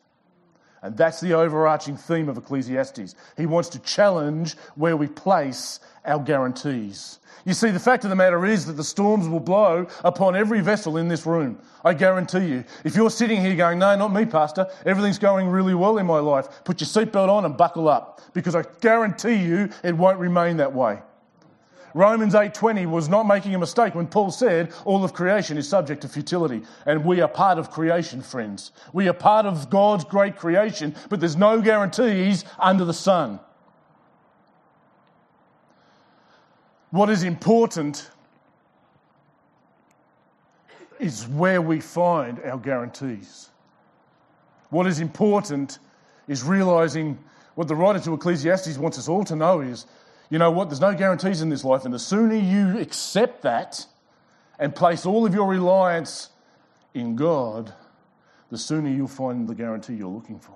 And 0.82 0.97
that's 0.97 1.20
the 1.20 1.35
overarching 1.35 1.97
theme 1.97 2.28
of 2.28 2.37
Ecclesiastes. 2.38 3.14
He 3.37 3.47
wants 3.47 3.68
to 3.70 3.78
challenge 3.80 4.56
where 4.76 4.97
we 4.97 5.08
place 5.08 5.80
our 6.04 6.18
guarantees. 6.18 7.18
You 7.44 7.54
see, 7.54 7.70
the 7.70 7.80
fact 7.80 8.04
of 8.04 8.11
the 8.11 8.16
matter 8.16 8.44
is 8.44 8.66
that 8.66 8.75
the 8.75 8.85
storms 8.85 9.28
will 9.28 9.40
blow 9.40 9.87
upon 10.04 10.37
every 10.37 10.61
vessel 10.61 10.97
in 10.99 11.08
this 11.08 11.25
room. 11.25 11.58
I 11.85 11.94
guarantee 11.94 12.47
you. 12.47 12.64
If 12.85 12.94
you're 12.94 13.11
sitting 13.11 13.40
here 13.40 13.54
going, 13.56 13.78
no, 13.78 13.97
not 13.97 14.12
me, 14.12 14.26
Pastor, 14.26 14.66
everything's 14.85 15.18
going 15.18 15.49
really 15.49 15.75
well 15.75 15.99
in 15.99 16.06
my 16.06 16.18
life, 16.18 16.49
put 16.64 16.80
your 16.80 16.88
seatbelt 16.88 17.28
on 17.28 17.44
and 17.44 17.56
buckle 17.56 17.88
up 17.88 18.20
because 18.35 18.54
I 18.54 18.64
guarantee 18.80 19.37
you 19.37 19.70
it 19.82 19.97
won't 19.97 20.18
remain 20.18 20.58
that 20.58 20.73
way. 20.73 20.99
Romans 21.99 22.33
8:20 22.33 22.87
was 22.87 23.09
not 23.09 23.26
making 23.26 23.57
a 23.57 23.59
mistake 23.59 23.97
when 23.97 24.07
Paul 24.07 24.31
said 24.31 24.73
all 24.85 25.02
of 25.02 25.12
creation 25.12 25.59
is 25.59 25.69
subject 25.69 26.02
to 26.02 26.09
futility 26.09 26.62
and 26.87 27.05
we 27.05 27.21
are 27.21 27.26
part 27.26 27.59
of 27.59 27.73
creation 27.73 28.23
friends. 28.23 28.71
We 28.93 29.09
are 29.09 29.12
part 29.12 29.47
of 29.47 29.69
God's 29.69 30.05
great 30.05 30.37
creation, 30.37 30.95
but 31.09 31.19
there's 31.19 31.37
no 31.37 31.61
guarantees 31.61 32.45
under 32.57 32.85
the 32.85 32.95
sun. 32.95 33.40
What 36.90 37.11
is 37.11 37.25
important 37.25 38.09
is 41.00 41.26
where 41.26 41.61
we 41.61 41.81
find 41.81 42.38
our 42.45 42.59
guarantees. 42.59 43.50
What 44.71 44.87
is 44.87 45.00
important 45.00 45.81
is 46.28 46.45
realizing 46.45 47.19
what 47.57 47.67
the 47.67 47.75
writer 47.75 47.99
to 47.99 48.14
Ecclesiastes 48.14 48.78
wants 48.78 49.00
us 49.00 49.09
all 49.09 49.25
to 49.25 49.35
know 49.35 49.62
is 49.62 49.87
you 50.30 50.38
know 50.38 50.50
what? 50.50 50.68
There's 50.68 50.80
no 50.80 50.94
guarantees 50.94 51.40
in 51.40 51.49
this 51.49 51.64
life, 51.64 51.85
and 51.85 51.94
the 51.94 51.99
sooner 51.99 52.35
you 52.35 52.78
accept 52.78 53.42
that 53.42 53.87
and 54.58 54.75
place 54.75 55.06
all 55.06 55.25
of 55.25 55.35
your 55.35 55.47
reliance 55.47 56.30
in 56.94 57.16
God, 57.16 57.73
the 58.50 58.58
sooner 58.58 58.88
you'll 58.88 59.08
find 59.08 59.49
the 59.49 59.54
guarantee 59.54 59.94
you're 59.94 60.08
looking 60.08 60.38
for. 60.38 60.54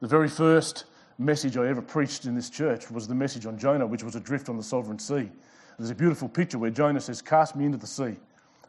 The 0.00 0.08
very 0.08 0.28
first 0.28 0.84
message 1.18 1.56
I 1.56 1.68
ever 1.68 1.80
preached 1.80 2.26
in 2.26 2.34
this 2.34 2.50
church 2.50 2.90
was 2.90 3.08
the 3.08 3.14
message 3.14 3.46
on 3.46 3.56
Jonah, 3.56 3.86
which 3.86 4.02
was 4.02 4.16
adrift 4.16 4.48
on 4.48 4.56
the 4.56 4.62
sovereign 4.62 4.98
sea. 4.98 5.30
There's 5.78 5.90
a 5.90 5.94
beautiful 5.94 6.28
picture 6.28 6.58
where 6.58 6.70
Jonah 6.70 7.00
says, 7.00 7.22
Cast 7.22 7.56
me 7.56 7.64
into 7.64 7.78
the 7.78 7.86
sea. 7.86 8.16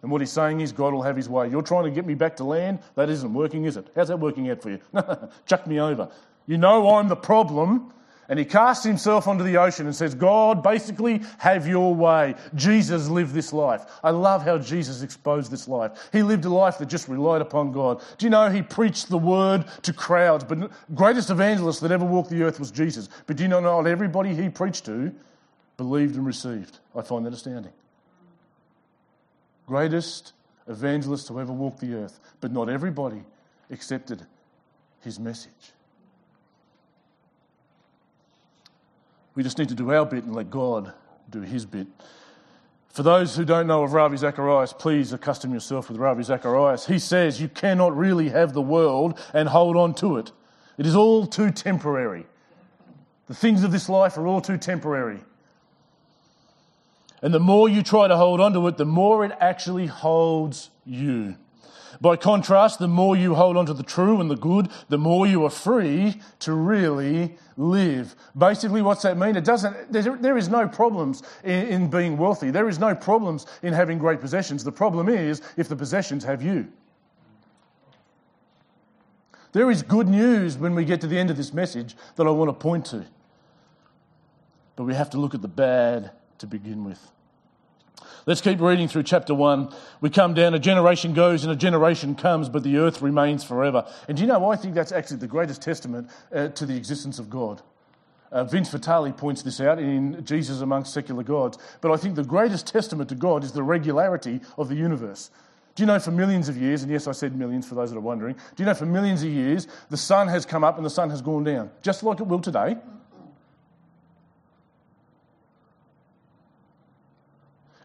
And 0.01 0.11
what 0.11 0.21
he's 0.21 0.31
saying 0.31 0.61
is, 0.61 0.71
God 0.71 0.93
will 0.93 1.01
have 1.01 1.15
his 1.15 1.27
way. 1.27 1.49
You're 1.49 1.61
trying 1.61 1.85
to 1.85 1.89
get 1.89 2.05
me 2.05 2.13
back 2.13 2.35
to 2.37 2.43
land? 2.43 2.79
That 2.95 3.09
isn't 3.09 3.33
working, 3.33 3.65
is 3.65 3.75
it? 3.75 3.87
How's 3.95 4.09
that 4.09 4.17
working 4.17 4.49
out 4.49 4.61
for 4.61 4.69
you? 4.69 4.79
Chuck 5.47 5.65
me 5.65 5.79
over. 5.79 6.09
You 6.47 6.57
know 6.57 6.95
I'm 6.95 7.07
the 7.07 7.15
problem. 7.15 7.91
And 8.27 8.39
he 8.39 8.45
casts 8.45 8.83
himself 8.83 9.27
onto 9.27 9.43
the 9.43 9.57
ocean 9.57 9.85
and 9.85 9.95
says, 9.95 10.15
God, 10.15 10.63
basically, 10.63 11.21
have 11.37 11.67
your 11.67 11.93
way. 11.93 12.33
Jesus 12.55 13.07
lived 13.07 13.33
this 13.33 13.53
life. 13.53 13.85
I 14.03 14.09
love 14.09 14.43
how 14.43 14.57
Jesus 14.57 15.03
exposed 15.03 15.51
this 15.51 15.67
life. 15.67 16.09
He 16.11 16.23
lived 16.23 16.45
a 16.45 16.49
life 16.49 16.79
that 16.79 16.87
just 16.87 17.07
relied 17.07 17.41
upon 17.41 17.71
God. 17.71 18.01
Do 18.17 18.25
you 18.25 18.31
know 18.31 18.49
he 18.49 18.63
preached 18.63 19.09
the 19.09 19.17
word 19.17 19.65
to 19.83 19.93
crowds, 19.93 20.43
but 20.43 20.71
greatest 20.95 21.29
evangelist 21.29 21.81
that 21.81 21.91
ever 21.91 22.05
walked 22.05 22.31
the 22.31 22.41
earth 22.41 22.59
was 22.59 22.71
Jesus. 22.71 23.09
But 23.27 23.37
do 23.37 23.43
you 23.43 23.49
know 23.49 23.59
not 23.59 23.85
everybody 23.85 24.33
he 24.33 24.49
preached 24.49 24.85
to 24.85 25.13
believed 25.77 26.15
and 26.15 26.25
received? 26.25 26.79
I 26.95 27.03
find 27.03 27.27
that 27.27 27.33
astounding. 27.33 27.73
Greatest 29.67 30.33
evangelist 30.67 31.27
to 31.27 31.39
ever 31.39 31.53
walk 31.53 31.79
the 31.79 31.93
earth, 31.93 32.19
but 32.41 32.51
not 32.51 32.69
everybody 32.69 33.23
accepted 33.69 34.25
his 35.01 35.19
message. 35.19 35.74
We 39.35 39.43
just 39.43 39.57
need 39.57 39.69
to 39.69 39.75
do 39.75 39.91
our 39.93 40.05
bit 40.05 40.23
and 40.23 40.33
let 40.33 40.49
God 40.49 40.93
do 41.29 41.41
his 41.41 41.65
bit. 41.65 41.87
For 42.87 43.03
those 43.03 43.35
who 43.35 43.43
don't 43.43 43.67
know 43.67 43.83
of 43.83 43.91
Ravi 43.91 44.15
Zacharias, 44.15 44.71
please 44.71 45.11
accustom 45.11 45.53
yourself 45.53 45.89
with 45.89 45.97
Ravi 45.97 46.23
Zacharias. 46.23 46.87
He 46.87 46.97
says 46.97 47.41
you 47.41 47.49
cannot 47.49 47.95
really 47.97 48.29
have 48.29 48.53
the 48.53 48.61
world 48.61 49.19
and 49.33 49.49
hold 49.49 49.75
on 49.75 49.93
to 49.95 50.15
it. 50.15 50.31
It 50.77 50.85
is 50.85 50.95
all 50.95 51.27
too 51.27 51.51
temporary. 51.51 52.25
The 53.27 53.35
things 53.35 53.63
of 53.63 53.71
this 53.73 53.89
life 53.89 54.17
are 54.17 54.25
all 54.25 54.39
too 54.39 54.57
temporary. 54.57 55.19
And 57.21 57.33
the 57.33 57.39
more 57.39 57.67
you 57.67 57.83
try 57.83 58.07
to 58.07 58.15
hold 58.15 58.39
on 58.39 58.53
to 58.53 58.65
it, 58.67 58.77
the 58.77 58.85
more 58.85 59.25
it 59.25 59.31
actually 59.41 59.87
holds 59.87 60.69
you. 60.85 61.35
By 62.01 62.15
contrast, 62.15 62.79
the 62.79 62.87
more 62.87 63.15
you 63.15 63.35
hold 63.35 63.57
on 63.57 63.65
to 63.67 63.73
the 63.73 63.83
true 63.83 64.19
and 64.21 64.29
the 64.29 64.35
good, 64.35 64.69
the 64.89 64.97
more 64.97 65.27
you 65.27 65.45
are 65.45 65.49
free 65.49 66.21
to 66.39 66.53
really 66.53 67.37
live. 67.57 68.15
Basically, 68.37 68.81
what's 68.81 69.03
that 69.03 69.17
mean? 69.17 69.35
It 69.35 69.45
doesn't, 69.45 69.91
there 69.91 70.37
is 70.37 70.49
no 70.49 70.67
problems 70.67 71.23
in, 71.43 71.67
in 71.67 71.89
being 71.89 72.17
wealthy. 72.17 72.51
There 72.51 72.69
is 72.69 72.79
no 72.79 72.93
problems 72.93 73.45
in 73.63 73.73
having 73.73 73.97
great 73.97 74.19
possessions. 74.19 74.63
The 74.63 74.71
problem 74.71 75.09
is 75.09 75.41
if 75.57 75.69
the 75.69 75.75
possessions 75.75 76.23
have 76.23 76.41
you. 76.41 76.67
There 79.53 79.71
is 79.71 79.83
good 79.83 80.09
news 80.09 80.57
when 80.57 80.75
we 80.75 80.83
get 80.83 80.99
to 81.01 81.07
the 81.07 81.17
end 81.17 81.29
of 81.29 81.37
this 81.37 81.53
message 81.53 81.95
that 82.17 82.27
I 82.27 82.29
want 82.29 82.49
to 82.49 82.53
point 82.53 82.85
to. 82.87 83.05
But 84.75 84.83
we 84.83 84.93
have 84.93 85.09
to 85.11 85.17
look 85.17 85.33
at 85.33 85.41
the 85.41 85.47
bad 85.47 86.11
to 86.39 86.47
begin 86.47 86.83
with. 86.83 86.99
Let's 88.27 88.41
keep 88.41 88.59
reading 88.59 88.87
through 88.87 89.03
chapter 89.03 89.35
1. 89.35 89.71
We 90.01 90.09
come 90.09 90.33
down, 90.33 90.55
a 90.55 90.59
generation 90.59 91.13
goes 91.13 91.43
and 91.43 91.53
a 91.53 91.55
generation 91.55 92.15
comes, 92.15 92.49
but 92.49 92.63
the 92.63 92.77
earth 92.77 93.03
remains 93.03 93.43
forever. 93.43 93.85
And 94.07 94.17
do 94.17 94.23
you 94.23 94.27
know, 94.27 94.49
I 94.49 94.55
think 94.55 94.73
that's 94.73 94.91
actually 94.91 95.17
the 95.17 95.27
greatest 95.27 95.61
testament 95.61 96.09
uh, 96.33 96.47
to 96.47 96.65
the 96.65 96.75
existence 96.75 97.19
of 97.19 97.29
God. 97.29 97.61
Uh, 98.31 98.43
Vince 98.43 98.69
Vitale 98.69 99.11
points 99.11 99.43
this 99.43 99.61
out 99.61 99.77
in 99.77 100.25
Jesus 100.25 100.61
Amongst 100.61 100.91
Secular 100.91 101.21
Gods. 101.21 101.59
But 101.81 101.91
I 101.91 101.97
think 101.97 102.15
the 102.15 102.23
greatest 102.23 102.65
testament 102.65 103.09
to 103.09 103.15
God 103.15 103.43
is 103.43 103.51
the 103.51 103.61
regularity 103.61 104.41
of 104.57 104.69
the 104.69 104.75
universe. 104.75 105.29
Do 105.75 105.83
you 105.83 105.87
know 105.87 105.99
for 105.99 106.09
millions 106.09 106.49
of 106.49 106.57
years, 106.57 106.81
and 106.81 106.91
yes, 106.91 107.05
I 107.05 107.11
said 107.11 107.35
millions 107.35 107.67
for 107.67 107.75
those 107.75 107.91
that 107.91 107.97
are 107.97 108.01
wondering, 108.01 108.33
do 108.55 108.63
you 108.63 108.65
know 108.65 108.73
for 108.73 108.87
millions 108.87 109.21
of 109.21 109.29
years 109.29 109.67
the 109.91 109.97
sun 109.97 110.29
has 110.29 110.47
come 110.47 110.63
up 110.63 110.77
and 110.77 110.85
the 110.85 110.89
sun 110.89 111.11
has 111.11 111.21
gone 111.21 111.43
down, 111.43 111.69
just 111.83 112.01
like 112.01 112.19
it 112.19 112.25
will 112.25 112.39
today? 112.39 112.77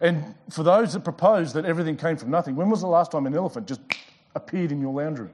And 0.01 0.35
for 0.51 0.63
those 0.63 0.95
that 0.95 1.05
propose 1.05 1.53
that 1.53 1.65
everything 1.65 1.97
came 1.97 2.17
from 2.17 2.31
nothing, 2.31 2.57
when 2.57 2.71
was 2.71 2.81
the 2.81 2.87
last 2.87 3.13
time 3.13 3.27
an 3.27 3.35
elephant 3.35 3.67
just 3.67 3.81
appeared 4.35 4.73
in 4.73 4.81
your 4.81 4.93
lounge 4.93 5.19
room? 5.19 5.31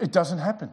It 0.00 0.12
doesn't 0.12 0.38
happen. 0.38 0.70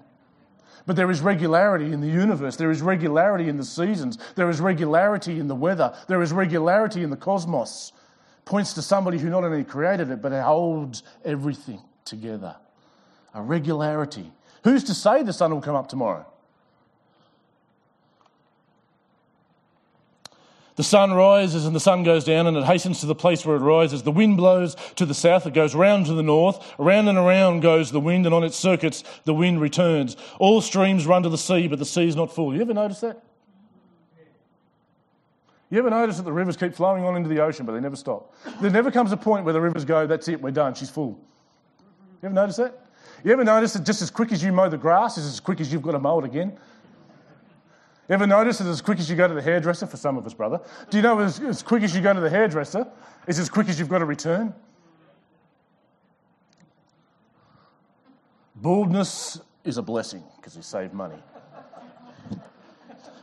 But 0.86 0.96
there 0.96 1.10
is 1.10 1.22
regularity 1.22 1.94
in 1.94 2.02
the 2.02 2.08
universe. 2.08 2.58
There 2.58 2.70
is 2.70 2.82
regularity 2.82 3.50
in 3.50 3.58
the 3.58 3.64
seasons. 3.64 4.18
There 4.36 4.50
is 4.50 4.60
regularity 4.60 5.40
in 5.40 5.48
the 5.48 5.56
weather. 5.56 5.96
There 6.08 6.22
is 6.22 6.32
regularity 6.32 7.02
in 7.02 7.10
the 7.10 7.18
cosmos. 7.18 7.92
Points 8.46 8.74
to 8.74 8.82
somebody 8.82 9.18
who 9.18 9.30
not 9.30 9.44
only 9.44 9.64
created 9.64 10.12
it, 10.12 10.22
but 10.22 10.32
holds 10.32 11.04
everything 11.24 11.82
together. 12.04 12.56
A 13.34 13.42
regularity. 13.42 14.32
Who's 14.64 14.84
to 14.86 14.94
say 14.94 15.24
the 15.24 15.34
sun 15.34 15.52
will 15.52 15.62
come 15.62 15.76
up 15.76 15.88
tomorrow? 15.88 16.26
The 20.76 20.84
sun 20.84 21.14
rises 21.14 21.66
and 21.66 21.76
the 21.76 21.80
sun 21.80 22.04
goes 22.04 22.26
down 22.26 22.48
and 22.48 22.58
it 22.58 22.66
hastens 22.66 23.00
to 23.00 23.06
the 23.06 23.16
place 23.16 23.46
where 23.46 23.56
it 23.56 23.62
rises. 23.62 24.04
The 24.04 24.12
wind 24.12 24.36
blows 24.36 24.76
to 24.96 25.06
the 25.06 25.14
south, 25.14 25.48
it 25.48 25.54
goes 25.54 25.74
round 25.74 26.06
to 26.08 26.14
the 26.14 26.24
north. 26.24 26.74
Around 26.80 27.08
and 27.08 27.18
around 27.18 27.62
goes 27.62 27.92
the 27.92 28.00
wind, 28.00 28.26
and 28.26 28.36
on 28.36 28.44
its 28.44 28.58
circuits 28.58 29.04
the 29.24 29.34
wind 29.34 29.62
returns. 29.62 30.18
All 30.38 30.62
streams 30.62 31.06
run 31.06 31.24
to 31.24 31.30
the 31.30 31.38
sea, 31.38 31.68
but 31.68 31.80
the 31.80 31.86
sea 31.86 32.08
is 32.08 32.16
not 32.16 32.34
full. 32.34 32.54
You 32.54 32.62
ever 32.62 32.74
notice 32.74 33.00
that? 33.00 33.24
You 35.70 35.80
ever 35.80 35.90
notice 35.90 36.18
that 36.18 36.24
the 36.24 36.34
rivers 36.34 36.58
keep 36.58 36.76
flowing 36.76 37.04
on 37.06 37.16
into 37.16 37.30
the 37.30 37.40
ocean, 37.40 37.66
but 37.66 37.72
they 37.72 37.80
never 37.80 37.96
stop? 37.96 38.34
There 38.62 38.70
never 38.70 38.92
comes 38.92 39.12
a 39.12 39.18
point 39.18 39.46
where 39.46 39.54
the 39.54 39.62
rivers 39.62 39.84
go, 39.84 40.06
that's 40.06 40.28
it, 40.28 40.42
we're 40.42 40.52
done, 40.52 40.76
she's 40.76 40.90
full. 40.90 41.20
You 42.22 42.28
ever 42.28 42.36
notice 42.36 42.58
that? 42.58 42.86
You 43.24 43.32
ever 43.32 43.44
notice 43.44 43.74
that 43.74 43.84
just 43.84 44.02
as 44.02 44.12
quick 44.12 44.32
as 44.32 44.44
you 44.44 44.52
mow 44.52 44.70
the 44.70 44.78
grass 44.78 45.18
is 45.18 45.26
as 45.26 45.40
quick 45.40 45.60
as 45.60 45.74
you've 45.74 45.82
got 45.82 45.94
to 45.94 46.00
mow 46.00 46.20
it 46.20 46.26
again? 46.26 46.58
Ever 48.08 48.28
notice 48.28 48.60
that 48.60 48.68
as 48.68 48.82
quick 48.82 49.00
as 49.00 49.10
you 49.10 49.16
go 49.16 49.28
to 49.28 49.34
the 49.34 49.42
hairdresser, 49.42 49.88
for 49.88 49.98
some 49.98 50.18
of 50.18 50.26
us, 50.26 50.34
brother, 50.34 50.62
do 50.90 50.98
you 50.98 51.04
know 51.04 51.20
as, 51.20 51.40
as 51.40 51.64
quick 51.64 51.82
as 51.82 51.96
you 51.96 52.02
go 52.02 52.14
to 52.14 52.20
the 52.20 52.30
hairdresser 52.30 52.86
is 53.28 53.40
as 53.40 53.50
quick 53.50 53.68
as 53.68 53.80
you've 53.80 53.90
got 53.90 54.00
to 54.00 54.06
return? 54.06 54.54
Baldness 58.56 59.42
is 59.64 59.78
a 59.78 59.82
blessing 59.82 60.24
because 60.38 60.56
you 60.56 60.62
save 60.62 60.94
money. 60.94 61.18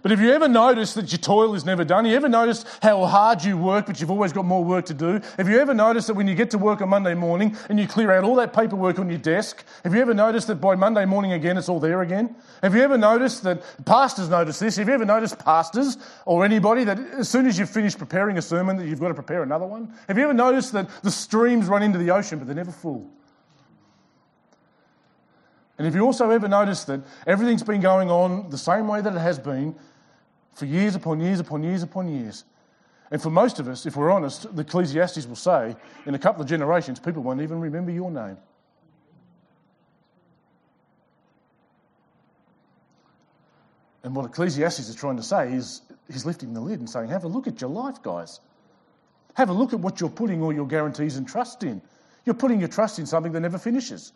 But 0.03 0.11
have 0.11 0.21
you 0.21 0.33
ever 0.33 0.49
noticed 0.49 0.97
that 0.97 1.13
your 1.13 1.21
toil 1.21 1.55
is 1.55 1.65
never 1.65 1.85
done? 1.85 2.05
Have 2.05 2.11
you 2.11 2.17
ever 2.17 2.29
noticed 2.29 2.67
how 2.83 3.07
hard 3.07 3.45
you 3.45 3.57
work, 3.57 3.87
but 3.87 4.01
you've 4.01 4.11
always 4.11 4.33
got 4.33 4.45
more 4.45 4.65
work 4.65 4.85
to 4.87 4.95
do? 4.95 5.21
Have 5.37 5.49
you 5.49 5.61
ever 5.61 5.73
noticed 5.73 6.09
that 6.09 6.15
when 6.15 6.27
you 6.27 6.35
get 6.35 6.51
to 6.51 6.59
work 6.59 6.81
on 6.83 6.89
Monday 6.89 7.15
morning 7.15 7.57
and 7.69 7.79
you 7.79 7.87
clear 7.87 8.11
out 8.11 8.25
all 8.25 8.35
that 8.35 8.53
paperwork 8.53 8.99
on 8.99 9.09
your 9.09 9.21
desk, 9.21 9.65
have 9.85 9.95
you 9.95 10.01
ever 10.01 10.13
noticed 10.13 10.49
that 10.49 10.57
by 10.57 10.75
Monday 10.75 11.05
morning 11.05 11.33
again 11.33 11.57
it's 11.57 11.69
all 11.69 11.79
there 11.79 12.03
again? 12.03 12.35
Have 12.63 12.75
you 12.75 12.83
ever 12.83 12.99
noticed 12.99 13.45
that 13.45 13.63
pastors 13.85 14.29
notice 14.29 14.59
this? 14.59 14.75
Have 14.75 14.89
you 14.89 14.95
ever 14.95 15.05
noticed 15.05 15.39
pastors 15.39 15.97
or 16.27 16.45
anybody 16.45 16.83
that 16.83 16.99
as 16.99 17.29
soon 17.29 17.47
as 17.47 17.57
you've 17.57 17.71
finished 17.71 17.97
preparing 17.97 18.39
a 18.39 18.43
sermon 18.43 18.77
that 18.79 18.89
you've 18.89 19.01
got 19.01 19.09
to 19.09 19.15
prepare 19.15 19.45
another 19.45 19.67
one? 19.67 19.95
Have 20.09 20.19
you 20.19 20.25
ever 20.25 20.35
noticed 20.35 20.73
that 20.73 20.89
the 21.05 21.13
streams 21.13 21.67
run 21.67 21.85
into 21.85 21.99
the 21.99 22.11
ocean 22.11 22.41
but 22.41 22.49
they're 22.49 22.57
never 22.57 22.73
full? 22.73 23.09
And 25.79 25.87
have 25.87 25.95
you 25.95 26.03
also 26.03 26.29
ever 26.31 26.49
noticed 26.49 26.89
that 26.89 27.01
everything's 27.25 27.63
been 27.63 27.81
going 27.81 28.11
on 28.11 28.51
the 28.51 28.59
same 28.59 28.89
way 28.89 29.01
that 29.01 29.15
it 29.15 29.19
has 29.19 29.39
been 29.39 29.77
for 30.55 30.67
years 30.67 30.95
upon 30.95 31.21
years 31.21 31.41
upon 31.41 31.63
years 31.63 31.83
upon 31.83 32.09
years. 32.09 32.45
And 33.11 33.21
for 33.21 33.31
most 33.31 33.59
of 33.59 33.69
us, 33.69 33.85
if 33.85 33.97
we're 33.97 34.11
honest, 34.11 34.55
the 34.55 34.63
Ecclesiastes 34.63 35.27
will 35.27 35.37
say 35.37 35.77
in 36.07 36.15
a 36.15 36.19
couple 36.19 36.43
of 36.43 36.49
generations, 36.49 36.99
people 36.99 37.23
won't 37.23 37.43
even 37.43 37.61
remember 37.61 37.91
your 37.91 38.11
name. 38.11 38.39
And 44.03 44.17
what 44.17 44.25
Ecclesiastes 44.27 44.89
is 44.89 44.95
trying 44.95 45.17
to 45.17 45.23
say 45.23 45.53
is 45.53 45.83
he's 46.11 46.27
lifting 46.27 46.55
the 46.55 46.61
lid 46.61 46.81
and 46.81 46.89
saying, 46.89 47.09
Have 47.09 47.25
a 47.25 47.29
look 47.29 47.47
at 47.47 47.61
your 47.61 47.71
life, 47.71 48.03
guys. 48.03 48.41
Have 49.35 49.49
a 49.49 49.53
look 49.53 49.73
at 49.73 49.81
what 49.81 50.01
you're 50.01 50.11
putting 50.11 50.43
all 50.43 50.53
your 50.53 50.67
guarantees 50.67 51.17
and 51.17 51.27
trust 51.27 51.63
in. 51.63 51.81
You're 52.25 52.35
putting 52.35 52.61
your 52.61 52.69
trust 52.69 52.99
in 52.99 53.07
something 53.07 53.33
that 53.33 53.41
never 53.41 53.59
finishes. 53.59 54.13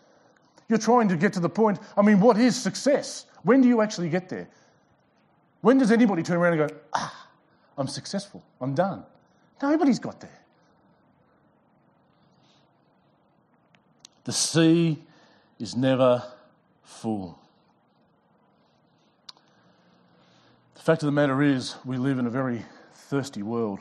You're 0.68 0.78
trying 0.78 1.08
to 1.08 1.16
get 1.16 1.32
to 1.34 1.40
the 1.40 1.48
point. 1.48 1.78
I 1.96 2.02
mean, 2.02 2.20
what 2.20 2.36
is 2.38 2.56
success? 2.56 3.26
When 3.42 3.62
do 3.62 3.68
you 3.68 3.80
actually 3.80 4.08
get 4.08 4.28
there? 4.28 4.48
When 5.60 5.78
does 5.78 5.90
anybody 5.90 6.22
turn 6.22 6.36
around 6.36 6.58
and 6.58 6.68
go, 6.68 6.76
ah, 6.94 7.28
I'm 7.76 7.88
successful, 7.88 8.42
I'm 8.60 8.74
done? 8.74 9.04
Nobody's 9.62 9.98
got 9.98 10.20
there. 10.20 10.38
The 14.24 14.32
sea 14.32 14.98
is 15.58 15.76
never 15.76 16.22
full. 16.82 17.38
The 20.74 20.80
fact 20.80 21.02
of 21.02 21.06
the 21.06 21.12
matter 21.12 21.42
is, 21.42 21.76
we 21.84 21.96
live 21.96 22.18
in 22.18 22.26
a 22.26 22.30
very 22.30 22.64
thirsty 22.92 23.42
world. 23.42 23.80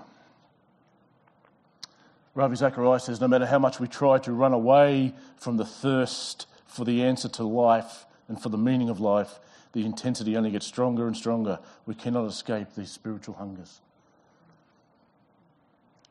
Ravi 2.35 2.55
Zacharias 2.55 3.05
says 3.05 3.21
no 3.21 3.27
matter 3.27 3.45
how 3.45 3.59
much 3.59 3.79
we 3.79 3.87
try 3.87 4.17
to 4.19 4.33
run 4.33 4.53
away 4.53 5.13
from 5.37 5.57
the 5.57 5.65
thirst 5.65 6.47
for 6.67 6.83
the 6.83 7.03
answer 7.03 7.29
to 7.29 7.43
life 7.43 8.05
and 8.27 8.41
for 8.41 8.49
the 8.49 8.57
meaning 8.57 8.89
of 8.89 8.99
life, 8.99 9.39
the 9.75 9.85
intensity 9.85 10.37
only 10.37 10.51
gets 10.51 10.65
stronger 10.65 11.05
and 11.05 11.17
stronger. 11.17 11.59
We 11.85 11.95
cannot 11.95 12.27
escape 12.27 12.69
these 12.77 12.89
spiritual 12.89 13.35
hungers. 13.35 13.81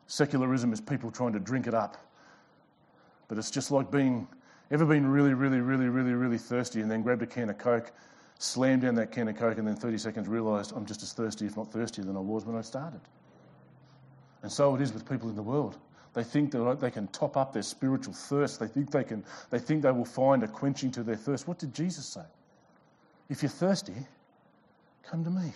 Secularism 0.07 0.75
is 0.75 0.83
people 0.83 1.11
trying 1.11 1.33
to 1.33 1.41
drink 1.41 1.67
it 1.67 1.73
up. 1.73 1.97
But 3.27 3.39
it's 3.39 3.51
just 3.51 3.71
like 3.71 3.91
being, 3.91 4.29
ever 4.71 4.85
been 4.85 5.07
really, 5.07 5.33
really, 5.33 5.61
really, 5.61 5.87
really, 5.87 6.13
really 6.13 6.37
thirsty 6.37 6.83
and 6.83 6.91
then 6.91 7.01
grabbed 7.01 7.23
a 7.23 7.27
can 7.27 7.49
of 7.49 7.57
Coke, 7.57 7.91
slammed 8.39 8.83
down 8.83 8.97
that 8.97 9.11
can 9.11 9.29
of 9.29 9.37
Coke, 9.39 9.57
and 9.57 9.67
then 9.67 9.77
30 9.77 9.97
seconds 9.97 10.29
realised 10.29 10.75
I'm 10.77 10.85
just 10.85 11.03
as 11.03 11.15
thirsty, 11.15 11.47
if 11.47 11.57
not 11.57 11.73
thirstier, 11.73 12.05
than 12.05 12.19
I 12.19 12.21
was 12.21 12.45
when 12.45 12.57
I 12.57 12.61
started. 12.61 13.01
And 14.43 14.53
so 14.53 14.75
it 14.75 14.83
is 14.83 14.93
with 14.93 15.09
people 15.09 15.31
in 15.31 15.37
the 15.37 15.43
world. 15.43 15.79
They 16.13 16.23
think 16.23 16.51
that 16.51 16.81
they 16.83 16.91
can 16.91 17.09
top 17.09 17.39
up 17.39 17.55
their 17.55 17.63
spiritual 17.63 18.13
thirst. 18.13 18.61
They 18.61 18.69
think 18.69 18.91
they 18.91 19.05
can. 19.05 19.25
They 19.49 19.59
think 19.59 19.81
they 19.81 19.91
will 19.91 20.05
find 20.05 20.43
a 20.43 20.49
quenching 20.49 20.91
to 20.93 21.03
their 21.03 21.17
thirst. 21.17 21.49
What 21.49 21.59
did 21.59 21.73
Jesus 21.73 22.05
say? 22.05 22.25
If 23.29 23.43
you're 23.43 23.51
thirsty, 23.51 23.95
come 25.09 25.25
to 25.25 25.31
me. 25.31 25.53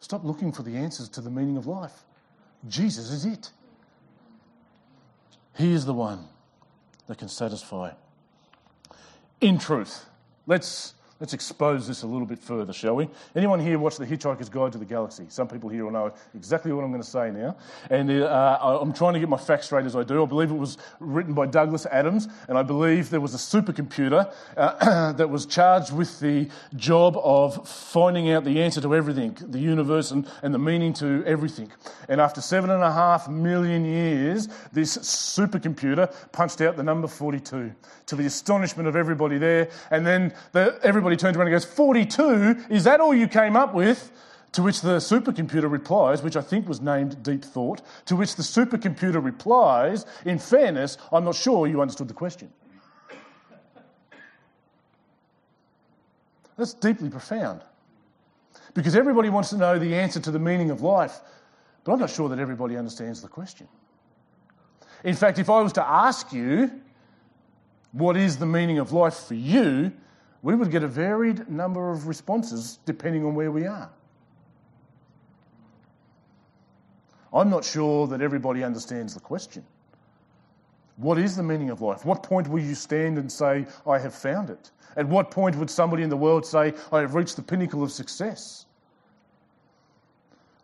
Stop 0.00 0.24
looking 0.24 0.52
for 0.52 0.62
the 0.62 0.76
answers 0.76 1.08
to 1.10 1.20
the 1.20 1.30
meaning 1.30 1.56
of 1.56 1.66
life. 1.66 2.04
Jesus 2.68 3.10
is 3.10 3.24
it. 3.24 3.50
He 5.56 5.72
is 5.72 5.86
the 5.86 5.94
one 5.94 6.26
that 7.06 7.18
can 7.18 7.28
satisfy. 7.28 7.92
In 9.40 9.58
truth, 9.58 10.06
let's, 10.46 10.94
Let's 11.20 11.32
expose 11.32 11.86
this 11.86 12.02
a 12.02 12.08
little 12.08 12.26
bit 12.26 12.40
further, 12.40 12.72
shall 12.72 12.96
we? 12.96 13.08
Anyone 13.36 13.60
here 13.60 13.78
watch 13.78 13.98
The 13.98 14.04
Hitchhiker's 14.04 14.48
Guide 14.48 14.72
to 14.72 14.78
the 14.78 14.84
Galaxy? 14.84 15.26
Some 15.28 15.46
people 15.46 15.70
here 15.70 15.84
will 15.84 15.92
know 15.92 16.12
exactly 16.34 16.72
what 16.72 16.82
I'm 16.82 16.90
going 16.90 17.04
to 17.04 17.08
say 17.08 17.30
now. 17.30 17.56
And 17.88 18.10
uh, 18.10 18.58
I'm 18.60 18.92
trying 18.92 19.14
to 19.14 19.20
get 19.20 19.28
my 19.28 19.36
facts 19.36 19.66
straight 19.66 19.86
as 19.86 19.94
I 19.94 20.02
do. 20.02 20.24
I 20.24 20.26
believe 20.26 20.50
it 20.50 20.56
was 20.56 20.76
written 20.98 21.32
by 21.32 21.46
Douglas 21.46 21.86
Adams, 21.86 22.26
and 22.48 22.58
I 22.58 22.64
believe 22.64 23.10
there 23.10 23.20
was 23.20 23.32
a 23.32 23.38
supercomputer 23.38 24.32
uh, 24.56 25.12
that 25.12 25.30
was 25.30 25.46
charged 25.46 25.92
with 25.92 26.18
the 26.18 26.48
job 26.74 27.16
of 27.22 27.68
finding 27.68 28.32
out 28.32 28.42
the 28.42 28.60
answer 28.60 28.80
to 28.80 28.92
everything, 28.92 29.36
the 29.40 29.60
universe, 29.60 30.10
and, 30.10 30.28
and 30.42 30.52
the 30.52 30.58
meaning 30.58 30.92
to 30.94 31.22
everything. 31.26 31.70
And 32.08 32.20
after 32.20 32.40
seven 32.40 32.70
and 32.70 32.82
a 32.82 32.92
half 32.92 33.28
million 33.28 33.84
years, 33.84 34.48
this 34.72 34.98
supercomputer 34.98 36.12
punched 36.32 36.60
out 36.60 36.76
the 36.76 36.82
number 36.82 37.06
42 37.06 37.72
to 38.06 38.16
the 38.16 38.26
astonishment 38.26 38.88
of 38.88 38.96
everybody 38.96 39.38
there. 39.38 39.70
And 39.90 40.06
then 40.06 40.34
the, 40.52 40.78
everybody 40.82 41.03
everybody 41.04 41.20
turns 41.20 41.36
around 41.36 41.48
and 41.48 41.54
goes, 41.54 41.66
42? 41.66 42.64
Is 42.70 42.84
that 42.84 42.98
all 42.98 43.14
you 43.14 43.28
came 43.28 43.56
up 43.56 43.74
with? 43.74 44.10
To 44.52 44.62
which 44.62 44.80
the 44.80 44.96
supercomputer 44.96 45.70
replies, 45.70 46.22
which 46.22 46.36
I 46.36 46.40
think 46.40 46.66
was 46.66 46.80
named 46.80 47.22
Deep 47.22 47.44
Thought, 47.44 47.82
to 48.06 48.16
which 48.16 48.36
the 48.36 48.42
supercomputer 48.42 49.22
replies, 49.22 50.06
in 50.24 50.38
fairness, 50.38 50.96
I'm 51.12 51.24
not 51.24 51.34
sure 51.34 51.66
you 51.66 51.82
understood 51.82 52.08
the 52.08 52.14
question. 52.14 52.50
That's 56.56 56.72
deeply 56.72 57.10
profound. 57.10 57.60
Because 58.72 58.96
everybody 58.96 59.28
wants 59.28 59.50
to 59.50 59.58
know 59.58 59.78
the 59.78 59.94
answer 59.94 60.20
to 60.20 60.30
the 60.30 60.38
meaning 60.38 60.70
of 60.70 60.80
life, 60.80 61.20
but 61.82 61.92
I'm 61.92 61.98
not 61.98 62.10
sure 62.10 62.30
that 62.30 62.38
everybody 62.38 62.76
understands 62.78 63.20
the 63.20 63.28
question. 63.28 63.68
In 65.02 65.14
fact, 65.14 65.38
if 65.38 65.50
I 65.50 65.60
was 65.60 65.74
to 65.74 65.86
ask 65.86 66.32
you, 66.32 66.70
what 67.92 68.16
is 68.16 68.38
the 68.38 68.46
meaning 68.46 68.78
of 68.78 68.92
life 68.92 69.16
for 69.26 69.34
you? 69.34 69.92
We 70.44 70.54
would 70.54 70.70
get 70.70 70.82
a 70.82 70.88
varied 70.88 71.48
number 71.48 71.90
of 71.90 72.06
responses 72.06 72.78
depending 72.84 73.24
on 73.24 73.34
where 73.34 73.50
we 73.50 73.66
are. 73.66 73.90
I'm 77.32 77.48
not 77.48 77.64
sure 77.64 78.06
that 78.08 78.20
everybody 78.20 78.62
understands 78.62 79.14
the 79.14 79.20
question. 79.20 79.64
What 80.98 81.18
is 81.18 81.34
the 81.34 81.42
meaning 81.42 81.70
of 81.70 81.80
life? 81.80 82.04
What 82.04 82.22
point 82.22 82.46
will 82.46 82.60
you 82.60 82.74
stand 82.74 83.16
and 83.16 83.32
say, 83.32 83.64
I 83.86 83.98
have 83.98 84.14
found 84.14 84.50
it? 84.50 84.70
At 84.98 85.08
what 85.08 85.30
point 85.30 85.56
would 85.56 85.70
somebody 85.70 86.02
in 86.02 86.10
the 86.10 86.16
world 86.16 86.44
say, 86.44 86.74
I 86.92 87.00
have 87.00 87.14
reached 87.14 87.36
the 87.36 87.42
pinnacle 87.42 87.82
of 87.82 87.90
success? 87.90 88.66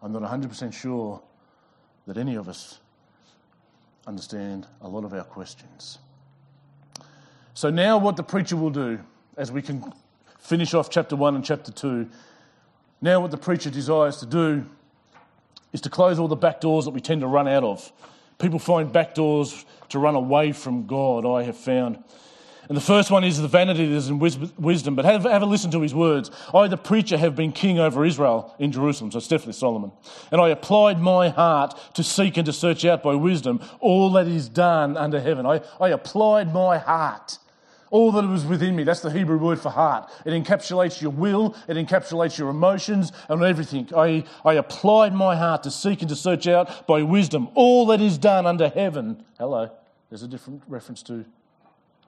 I'm 0.03 0.13
not 0.13 0.23
100% 0.23 0.75
sure 0.75 1.23
that 2.07 2.19
any 2.19 2.35
of 2.35 2.51
us 2.51 2.81
understand 4.07 4.67
a 4.83 4.89
lot 4.89 5.05
of 5.05 5.15
our 5.15 5.25
questions. 5.25 6.01
So, 7.55 7.71
now 7.71 7.97
what 7.97 8.17
the 8.17 8.23
preacher 8.23 8.57
will 8.57 8.71
do 8.71 9.01
as 9.37 9.53
we 9.53 9.63
can 9.63 9.93
finish 10.39 10.75
off 10.75 10.91
chapter 10.91 11.17
1 11.17 11.35
and 11.37 11.45
chapter 11.45 11.73
2. 11.73 12.09
Now, 13.01 13.21
what 13.21 13.31
the 13.31 13.37
preacher 13.37 13.71
desires 13.71 14.19
to 14.19 14.27
do 14.27 14.67
is 15.73 15.81
to 15.83 15.91
close 15.91 16.19
all 16.19 16.29
the 16.29 16.37
back 16.37 16.61
doors 16.61 16.85
that 16.85 16.91
we 16.91 17.01
tend 17.01 17.21
to 17.21 17.27
run 17.27 17.49
out 17.49 17.65
of. 17.65 17.93
People 18.39 18.59
find 18.59 18.93
back 18.93 19.15
doors 19.15 19.65
to 19.91 19.99
run 19.99 20.15
away 20.15 20.53
from 20.53 20.87
God, 20.87 21.27
I 21.27 21.43
have 21.45 21.57
found. 21.57 22.03
And 22.69 22.77
the 22.77 22.83
first 22.83 23.11
one 23.11 23.25
is 23.25 23.41
the 23.41 23.49
vanity 23.49 23.85
that 23.85 23.97
is 23.97 24.09
in 24.09 24.21
wisdom. 24.21 24.95
But 24.95 25.05
have, 25.05 25.25
have 25.25 25.43
a 25.43 25.47
listen 25.47 25.73
to 25.73 25.81
his 25.81 25.93
words. 25.93 26.31
I, 26.55 26.69
the 26.69 26.77
preacher, 26.77 27.19
have 27.19 27.35
been 27.35 27.51
king 27.51 27.81
over 27.81 28.05
Israel 28.05 28.55
in 28.61 28.71
Jerusalem. 28.71 29.11
So 29.11 29.19
it's 29.19 29.27
definitely 29.27 29.55
Solomon. 29.55 29.91
And 30.31 30.41
I 30.41 30.51
applied 30.51 31.01
my 31.01 31.31
heart 31.31 31.77
to 31.95 32.05
seek 32.05 32.37
and 32.37 32.47
to 32.47 32.53
search 32.53 32.85
out 32.85 33.03
by 33.03 33.17
wisdom 33.17 33.61
all 33.81 34.13
that 34.13 34.29
is 34.29 34.49
done 34.49 34.97
under 34.97 35.21
heaven. 35.21 35.47
I, 35.47 35.63
I 35.81 35.89
applied 35.89 36.55
my 36.55 36.79
heart 36.79 37.39
all 37.91 38.13
that 38.13 38.27
was 38.27 38.47
within 38.47 38.77
me. 38.77 38.85
That's 38.85 39.01
the 39.01 39.11
Hebrew 39.11 39.39
word 39.39 39.61
for 39.61 39.71
heart. 39.71 40.11
It 40.25 40.31
encapsulates 40.31 41.01
your 41.01 41.11
will, 41.11 41.55
it 41.69 41.77
encapsulates 41.77 42.39
your 42.39 42.49
emotions 42.49 43.13
and 43.29 43.43
everything. 43.43 43.89
I, 43.97 44.25
I 44.45 44.55
applied 44.55 45.13
my 45.13 45.37
heart 45.37 45.65
to 45.65 45.71
seek 45.71 46.01
and 46.01 46.09
to 46.09 46.17
search 46.17 46.47
out 46.47 46.87
by 46.87 47.03
wisdom 47.03 47.49
all 47.55 47.87
that 47.87 48.01
is 48.01 48.17
done 48.17 48.47
under 48.47 48.69
heaven. 48.69 49.25
Hello. 49.39 49.71
There's 50.09 50.23
a 50.23 50.29
different 50.29 50.63
reference 50.67 51.03
to 51.05 51.25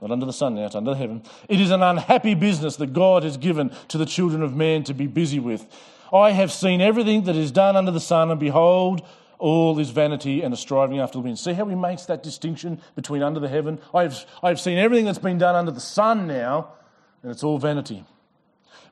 not 0.01 0.11
under 0.11 0.27
the 0.27 0.33
sun 0.33 0.57
now, 0.57 0.66
it's 0.66 0.75
under 0.75 0.97
heaven. 0.97 1.23
It 1.49 1.61
is 1.61 1.71
an 1.71 1.81
unhappy 1.81 2.35
business 2.35 2.75
that 2.77 2.92
God 2.92 3.23
has 3.23 3.37
given 3.37 3.71
to 3.87 3.99
the 3.99 4.05
children 4.05 4.42
of 4.42 4.53
man 4.57 4.83
to 4.85 4.95
be 4.95 5.07
busy 5.07 5.38
with. 5.38 5.64
I 6.12 6.33
have 6.33 6.51
seen 6.51 6.81
everything 6.81 7.23
that 7.25 7.37
is 7.37 7.53
done 7.53 7.77
under 7.77 7.92
the 7.92 8.01
sun, 8.01 8.33
and 8.33 8.40
behold, 8.40 9.07
all 9.42 9.78
is 9.81 9.90
vanity 9.90 10.42
and 10.42 10.55
a 10.55 10.57
striving 10.57 11.00
after 11.00 11.18
the 11.18 11.22
wind. 11.22 11.38
See 11.38 11.52
how 11.52 11.66
he 11.66 11.74
makes 11.74 12.07
that 12.07 12.22
distinction 12.22 12.81
between 12.94 13.22
under 13.22 13.40
the 13.40 13.48
heaven? 13.48 13.81
I've, 13.92 14.24
I've 14.42 14.61
seen 14.61 14.78
everything 14.78 15.05
that's 15.05 15.18
been 15.18 15.38
done 15.38 15.57
under 15.57 15.72
the 15.72 15.81
sun 15.81 16.28
now, 16.28 16.74
and 17.22 17.33
it's 17.33 17.42
all 17.42 17.59
vanity. 17.59 18.05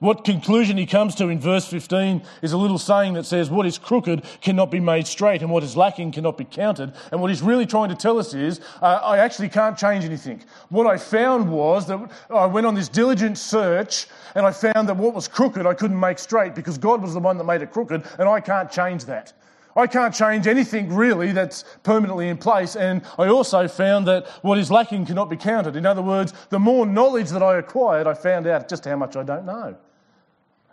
What 0.01 0.25
conclusion 0.25 0.77
he 0.79 0.87
comes 0.87 1.15
to 1.17 1.29
in 1.29 1.39
verse 1.39 1.69
15 1.69 2.23
is 2.43 2.53
a 2.53 2.57
little 2.57 2.79
saying 2.79 3.13
that 3.15 3.27
says, 3.27 3.51
What 3.51 3.67
is 3.67 3.79
crooked 3.79 4.25
cannot 4.41 4.71
be 4.71 4.81
made 4.81 5.07
straight, 5.07 5.43
and 5.43 5.51
what 5.51 5.63
is 5.63 5.77
lacking 5.77 6.13
cannot 6.13 6.37
be 6.37 6.47
counted. 6.47 6.95
And 7.13 7.21
what 7.21 7.29
he's 7.29 7.43
really 7.43 7.67
trying 7.67 7.91
to 7.91 7.95
tell 7.95 8.19
us 8.19 8.35
is, 8.35 8.61
uh, 8.83 9.01
I 9.05 9.19
actually 9.19 9.51
can't 9.51 9.77
change 9.77 10.05
anything. 10.05 10.43
What 10.71 10.87
I 10.87 10.97
found 10.97 11.53
was 11.53 11.87
that 11.89 12.11
I 12.31 12.47
went 12.47 12.67
on 12.67 12.75
this 12.75 12.89
diligent 12.89 13.37
search, 13.39 14.07
and 14.35 14.47
I 14.47 14.53
found 14.53 14.89
that 14.89 14.97
what 14.97 15.15
was 15.15 15.29
crooked 15.29 15.67
I 15.67 15.75
couldn't 15.75 16.01
make 16.01 16.19
straight 16.19 16.55
because 16.55 16.79
God 16.79 17.03
was 17.03 17.13
the 17.13 17.21
one 17.21 17.37
that 17.37 17.45
made 17.45 17.61
it 17.61 17.71
crooked, 17.71 18.03
and 18.19 18.29
I 18.29 18.41
can't 18.41 18.71
change 18.71 19.05
that. 19.05 19.35
I 19.77 19.87
can't 19.87 20.15
change 20.15 20.47
anything 20.47 20.95
really 20.95 21.33
that's 21.33 21.65
permanently 21.83 22.29
in 22.29 22.37
place. 22.37 22.77
And 22.77 23.03
I 23.19 23.29
also 23.29 23.69
found 23.69 24.07
that 24.09 24.27
what 24.43 24.59
is 24.59 24.71
lacking 24.71 25.07
cannot 25.07 25.31
be 25.31 25.37
counted. 25.37 25.77
In 25.77 25.87
other 25.87 26.03
words, 26.03 26.35
the 26.49 26.59
more 26.59 26.87
knowledge 26.87 27.31
that 27.31 27.43
I 27.43 27.59
acquired, 27.59 28.07
I 28.07 28.15
found 28.15 28.47
out 28.47 28.69
just 28.69 28.85
how 28.85 28.97
much 28.97 29.17
I 29.17 29.23
don't 29.23 29.47
know. 29.47 29.77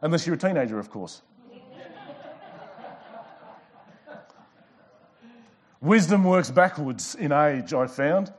Unless 0.02 0.26
you're 0.26 0.36
a 0.36 0.40
teenager, 0.40 0.80
of 0.80 0.90
course. 0.90 1.22
Wisdom 5.82 6.24
works 6.24 6.50
backwards 6.50 7.16
in 7.16 7.32
age, 7.32 7.74
I 7.74 7.88
found. 7.88 8.32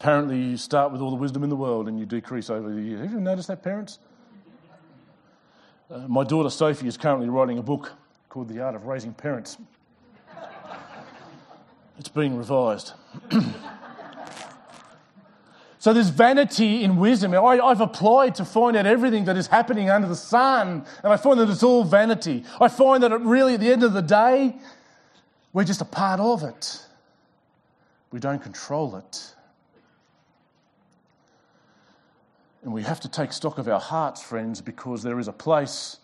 Apparently, 0.00 0.40
you 0.40 0.56
start 0.56 0.92
with 0.92 1.02
all 1.02 1.10
the 1.10 1.16
wisdom 1.16 1.44
in 1.44 1.50
the 1.50 1.56
world 1.56 1.86
and 1.86 2.00
you 2.00 2.06
decrease 2.06 2.48
over 2.48 2.70
the 2.70 2.80
years. 2.80 3.02
Have 3.02 3.12
you 3.12 3.20
noticed 3.20 3.48
that, 3.48 3.62
parents? 3.62 3.98
Uh, 5.90 6.06
my 6.06 6.22
daughter 6.22 6.48
Sophie 6.48 6.86
is 6.86 6.96
currently 6.96 7.28
writing 7.28 7.58
a 7.58 7.62
book 7.62 7.92
called 8.28 8.48
The 8.48 8.60
Art 8.60 8.76
of 8.76 8.86
Raising 8.86 9.12
Parents. 9.12 9.58
it's 11.98 12.08
being 12.08 12.36
revised. 12.36 12.92
so 15.80 15.92
there's 15.92 16.10
vanity 16.10 16.84
in 16.84 16.96
wisdom. 16.96 17.34
I, 17.34 17.58
I've 17.58 17.80
applied 17.80 18.36
to 18.36 18.44
find 18.44 18.76
out 18.76 18.86
everything 18.86 19.24
that 19.24 19.36
is 19.36 19.48
happening 19.48 19.90
under 19.90 20.06
the 20.06 20.14
sun, 20.14 20.84
and 21.02 21.12
I 21.12 21.16
find 21.16 21.40
that 21.40 21.50
it's 21.50 21.64
all 21.64 21.82
vanity. 21.82 22.44
I 22.60 22.68
find 22.68 23.02
that 23.02 23.10
it 23.10 23.20
really, 23.22 23.54
at 23.54 23.60
the 23.60 23.72
end 23.72 23.82
of 23.82 23.92
the 23.92 24.02
day, 24.02 24.54
we're 25.52 25.64
just 25.64 25.80
a 25.80 25.86
part 25.86 26.20
of 26.20 26.44
it. 26.44 26.86
We 28.12 28.20
don't 28.20 28.40
control 28.40 28.94
it. 28.94 29.34
And 32.62 32.72
we 32.72 32.82
have 32.82 33.00
to 33.00 33.08
take 33.08 33.32
stock 33.32 33.58
of 33.58 33.68
our 33.68 33.80
hearts, 33.80 34.22
friends, 34.22 34.60
because 34.60 35.02
there 35.02 35.18
is 35.18 35.28
a 35.28 35.32
place 35.32 35.98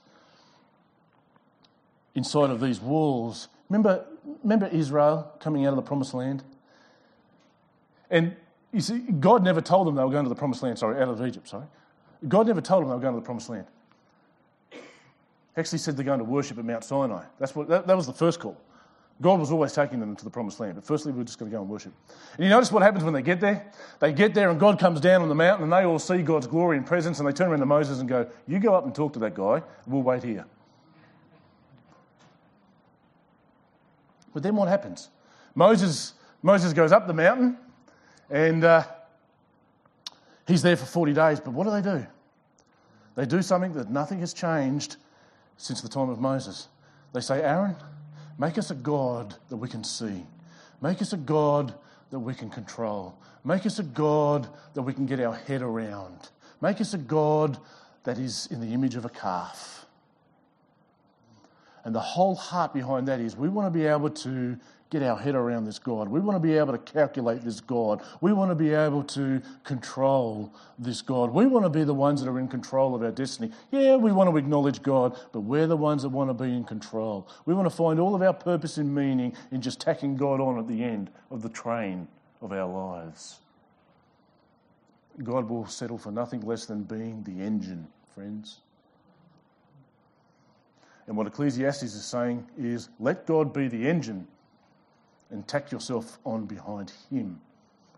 inside 2.15 2.51
of 2.51 2.61
these 2.61 2.81
walls. 2.81 3.49
Remember, 3.69 4.07
remember 4.43 4.67
Israel 4.69 5.33
coming 5.39 5.67
out 5.67 5.71
of 5.71 5.77
the 5.77 5.83
promised 5.83 6.15
land? 6.15 6.43
And 8.11 8.37
you 8.73 8.81
see, 8.81 8.99
God 8.99 9.45
never 9.45 9.61
told 9.61 9.87
them 9.87 9.95
they 9.95 10.05
were 10.05 10.11
going 10.11 10.25
to 10.25 10.29
the 10.29 10.35
promised 10.35 10.63
land, 10.63 10.79
sorry, 10.79 11.01
out 11.01 11.09
of 11.09 11.25
Egypt, 11.25 11.49
sorry. 11.49 11.67
God 12.27 12.47
never 12.47 12.61
told 12.61 12.83
them 12.83 12.89
they 12.89 12.95
were 12.95 13.01
going 13.01 13.15
to 13.15 13.21
the 13.21 13.25
promised 13.25 13.51
land. 13.51 13.67
He 14.71 14.79
actually 15.57 15.79
said 15.79 15.97
they're 15.97 16.05
going 16.05 16.19
to 16.19 16.25
worship 16.25 16.59
at 16.59 16.65
Mount 16.65 16.85
Sinai. 16.85 17.25
That's 17.39 17.55
what, 17.55 17.69
that, 17.69 17.87
that 17.87 17.97
was 17.97 18.07
the 18.07 18.13
first 18.13 18.41
call. 18.41 18.57
God 19.21 19.41
was 19.41 19.51
always 19.51 19.73
taking 19.73 19.99
them 19.99 20.15
to 20.15 20.25
the 20.25 20.31
promised 20.31 20.61
land. 20.61 20.75
But 20.75 20.85
firstly, 20.85 21.11
we 21.11 21.23
are 21.23 21.25
just 21.25 21.39
going 21.39 21.51
to 21.51 21.57
go 21.57 21.63
and 21.63 21.71
worship. 21.71 21.93
And 22.35 22.45
you 22.45 22.51
notice 22.51 22.71
what 22.71 22.83
happens 22.83 23.03
when 23.03 23.15
they 23.15 23.23
get 23.23 23.41
there? 23.41 23.73
They 23.99 24.13
get 24.13 24.35
there 24.35 24.51
and 24.51 24.61
God 24.61 24.79
comes 24.79 25.01
down 25.01 25.23
on 25.23 25.29
the 25.29 25.35
mountain 25.35 25.65
and 25.65 25.73
they 25.73 25.85
all 25.85 25.99
see 25.99 26.21
God's 26.21 26.47
glory 26.47 26.77
and 26.77 26.85
presence 26.85 27.19
and 27.19 27.27
they 27.27 27.33
turn 27.33 27.49
around 27.49 27.61
to 27.61 27.67
Moses 27.67 28.01
and 28.01 28.09
go, 28.09 28.29
You 28.47 28.59
go 28.59 28.75
up 28.75 28.85
and 28.85 28.95
talk 28.95 29.15
to 29.15 29.19
that 29.21 29.35
guy, 29.35 29.63
we'll 29.87 30.03
wait 30.03 30.23
here. 30.23 30.45
But 34.35 34.43
then 34.43 34.55
what 34.55 34.69
happens? 34.69 35.09
Moses, 35.55 36.13
Moses 36.43 36.75
goes 36.75 36.93
up 36.93 37.07
the 37.07 37.15
mountain 37.15 37.57
and 38.29 38.65
uh, 38.65 38.85
he's 40.47 40.61
there 40.61 40.77
for 40.77 40.85
40 40.85 41.15
days. 41.15 41.41
But 41.41 41.55
what 41.55 41.65
do 41.65 41.71
they 41.71 41.81
do? 41.81 42.07
They 43.15 43.25
do 43.25 43.41
something 43.41 43.73
that 43.73 43.91
nothing 43.91 44.21
has 44.21 44.35
changed 44.35 44.97
since 45.57 45.81
the 45.81 45.89
time 45.89 46.11
of 46.11 46.21
Moses. 46.21 46.69
They 47.15 47.21
say, 47.21 47.43
Aaron, 47.43 47.77
Make 48.39 48.59
us 48.59 48.71
a 48.71 48.75
God 48.75 49.35
that 49.49 49.57
we 49.57 49.69
can 49.69 49.85
see. 49.85 50.27
Make 50.81 51.01
us 51.01 51.13
a 51.13 51.17
God 51.17 51.75
that 52.11 52.19
we 52.19 52.35
can 52.35 52.51
control. 52.51 53.19
Make 53.45 53.65
us 53.67 53.79
a 53.79 53.83
God 53.83 54.49
that 54.75 54.83
we 54.83 54.93
can 54.93 55.07
get 55.07 55.21
our 55.21 55.35
head 55.35 55.63
around. 55.63 56.31
Make 56.61 56.81
us 56.81 56.95
a 56.95 56.99
God 56.99 57.59
that 58.05 58.19
is 58.19 58.47
in 58.51 58.61
the 58.61 58.73
image 58.73 58.95
of 58.95 59.05
a 59.05 59.09
calf. 59.09 59.87
And 61.85 61.95
the 61.95 62.01
whole 62.01 62.35
heart 62.35 62.75
behind 62.75 63.09
that 63.09 63.21
is 63.21 63.37
we 63.37 63.49
want 63.49 63.73
to 63.73 63.79
be 63.79 63.87
able 63.87 64.11
to 64.11 64.59
get 64.91 65.03
our 65.03 65.17
head 65.17 65.35
around 65.35 65.65
this 65.65 65.79
God. 65.79 66.09
We 66.09 66.21
want 66.21 66.37
to 66.37 66.41
be 66.41 66.57
able 66.57 66.73
to 66.73 66.79
calculate 66.79 67.43
this 67.43 67.61
God. 67.61 68.03
We 68.21 68.33
want 68.33 68.51
to 68.51 68.55
be 68.55 68.73
able 68.73 69.03
to 69.05 69.43
control 69.65 70.55
this 70.79 71.03
God. 71.03 71.33
We 71.33 71.47
want 71.47 71.65
to 71.65 71.71
be 71.71 71.83
the 71.83 71.95
ones 71.95 72.23
that 72.23 72.31
are 72.31 72.39
in 72.39 72.47
control 72.47 72.95
of 72.95 73.03
our 73.03 73.11
destiny. 73.11 73.51
Yeah, 73.73 73.97
we 73.97 74.13
want 74.13 74.31
to 74.31 74.37
acknowledge 74.37 74.83
God, 74.83 75.19
but 75.33 75.41
we're 75.41 75.67
the 75.67 75.77
ones 75.77 76.03
that 76.03 76.11
want 76.11 76.31
to 76.31 76.35
be 76.35 76.55
in 76.55 76.65
control. 76.65 77.29
We 77.47 77.55
want 77.55 77.69
to 77.69 77.75
find 77.75 77.99
all 77.99 78.15
of 78.15 78.23
our 78.23 78.33
purpose 78.33 78.79
and 78.79 78.95
meaning 78.95 79.35
in 79.51 79.61
just 79.61 79.81
tacking 79.81 80.17
God 80.17 80.41
on 80.41 80.59
at 80.59 80.69
the 80.69 80.85
end 80.85 81.11
of 81.31 81.43
the 81.43 81.49
train 81.49 82.07
of 82.41 82.53
our 82.53 82.69
lives. 82.69 83.41
God 85.23 85.49
will 85.49 85.67
settle 85.67 85.99
for 85.99 86.13
nothing 86.13 86.43
less 86.43 86.67
than 86.67 86.83
being 86.83 87.25
the 87.25 87.43
engine, 87.43 87.89
friends. 88.15 88.61
And 91.09 91.17
what 91.17 91.27
Ecclesiastes 91.27 91.83
is 91.83 92.05
saying 92.05 92.47
is 92.59 92.89
let 93.01 93.27
God 93.27 93.53
be 93.53 93.69
the 93.69 93.89
engine 93.89 94.27
and 95.31 95.47
tack 95.47 95.73
yourself 95.73 96.19
on 96.25 96.47
behind 96.47 96.93
Him 97.11 97.41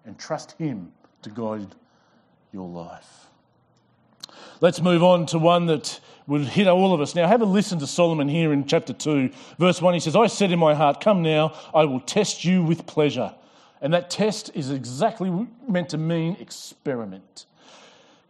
and 0.05 0.19
trust 0.19 0.53
Him 0.53 0.93
to 1.23 1.31
guide 1.31 1.75
your 2.53 2.69
life. 2.69 3.27
Let's 4.61 4.81
move 4.81 5.03
on 5.03 5.27
to 5.27 5.39
one 5.39 5.67
that 5.67 6.01
would 6.27 6.43
hit 6.43 6.67
all 6.67 6.93
of 6.93 7.01
us. 7.01 7.15
Now, 7.15 7.27
have 7.29 7.43
a 7.43 7.47
listen 7.47 7.79
to 7.79 7.87
Solomon 7.87 8.29
here 8.29 8.53
in 8.53 8.67
chapter 8.67 8.93
2, 8.93 9.31
verse 9.59 9.81
1. 9.81 9.95
He 9.95 10.01
says, 10.01 10.17
I 10.17 10.27
said 10.27 10.53
in 10.53 10.59
my 10.59 10.75
heart, 10.75 11.01
Come 11.01 11.23
now, 11.23 11.55
I 11.75 11.85
will 11.85 12.01
test 12.01 12.45
you 12.45 12.63
with 12.63 12.87
pleasure. 12.87 13.35
And 13.81 13.95
that 13.95 14.11
test 14.11 14.51
is 14.55 14.71
exactly 14.71 15.47
meant 15.69 15.91
to 15.91 15.99
mean 15.99 16.37
experiment. 16.41 17.47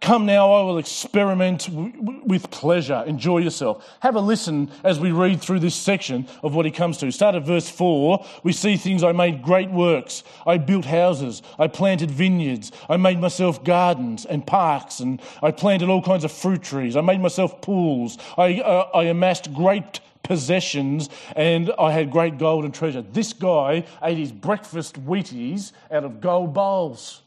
Come 0.00 0.26
now, 0.26 0.52
I 0.52 0.62
will 0.62 0.78
experiment 0.78 1.66
w- 1.66 2.22
with 2.24 2.50
pleasure. 2.50 3.02
Enjoy 3.06 3.38
yourself. 3.38 3.84
Have 4.00 4.14
a 4.14 4.20
listen 4.20 4.70
as 4.84 5.00
we 5.00 5.10
read 5.10 5.40
through 5.40 5.58
this 5.58 5.74
section 5.74 6.28
of 6.42 6.54
what 6.54 6.64
he 6.64 6.70
comes 6.70 6.98
to. 6.98 7.10
Start 7.10 7.34
at 7.34 7.42
verse 7.42 7.68
4. 7.68 8.24
We 8.44 8.52
see 8.52 8.76
things 8.76 9.02
I 9.02 9.10
made 9.10 9.42
great 9.42 9.70
works. 9.70 10.22
I 10.46 10.58
built 10.58 10.84
houses. 10.84 11.42
I 11.58 11.66
planted 11.66 12.12
vineyards. 12.12 12.70
I 12.88 12.96
made 12.96 13.20
myself 13.20 13.64
gardens 13.64 14.24
and 14.24 14.46
parks. 14.46 15.00
And 15.00 15.20
I 15.42 15.50
planted 15.50 15.88
all 15.88 16.02
kinds 16.02 16.24
of 16.24 16.30
fruit 16.30 16.62
trees. 16.62 16.96
I 16.96 17.00
made 17.00 17.20
myself 17.20 17.60
pools. 17.60 18.18
I, 18.36 18.60
uh, 18.60 18.90
I 18.94 19.04
amassed 19.04 19.52
great 19.52 20.00
possessions 20.22 21.08
and 21.34 21.72
I 21.78 21.90
had 21.90 22.12
great 22.12 22.38
gold 22.38 22.64
and 22.64 22.72
treasure. 22.72 23.02
This 23.02 23.32
guy 23.32 23.84
ate 24.02 24.18
his 24.18 24.30
breakfast 24.30 25.04
Wheaties 25.04 25.72
out 25.90 26.04
of 26.04 26.20
gold 26.20 26.54
bowls. 26.54 27.22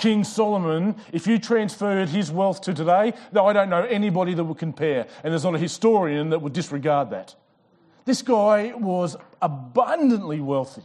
King 0.00 0.24
Solomon, 0.24 0.96
if 1.12 1.26
you 1.26 1.38
transferred 1.38 2.08
his 2.08 2.32
wealth 2.32 2.62
to 2.62 2.72
today, 2.72 3.12
I 3.32 3.52
don't 3.52 3.68
know 3.68 3.84
anybody 3.84 4.32
that 4.32 4.42
would 4.42 4.56
compare, 4.58 5.06
and 5.22 5.30
there's 5.30 5.44
not 5.44 5.54
a 5.54 5.58
historian 5.58 6.30
that 6.30 6.40
would 6.40 6.54
disregard 6.54 7.10
that. 7.10 7.34
This 8.06 8.22
guy 8.22 8.72
was 8.74 9.16
abundantly 9.42 10.40
wealthy. 10.40 10.82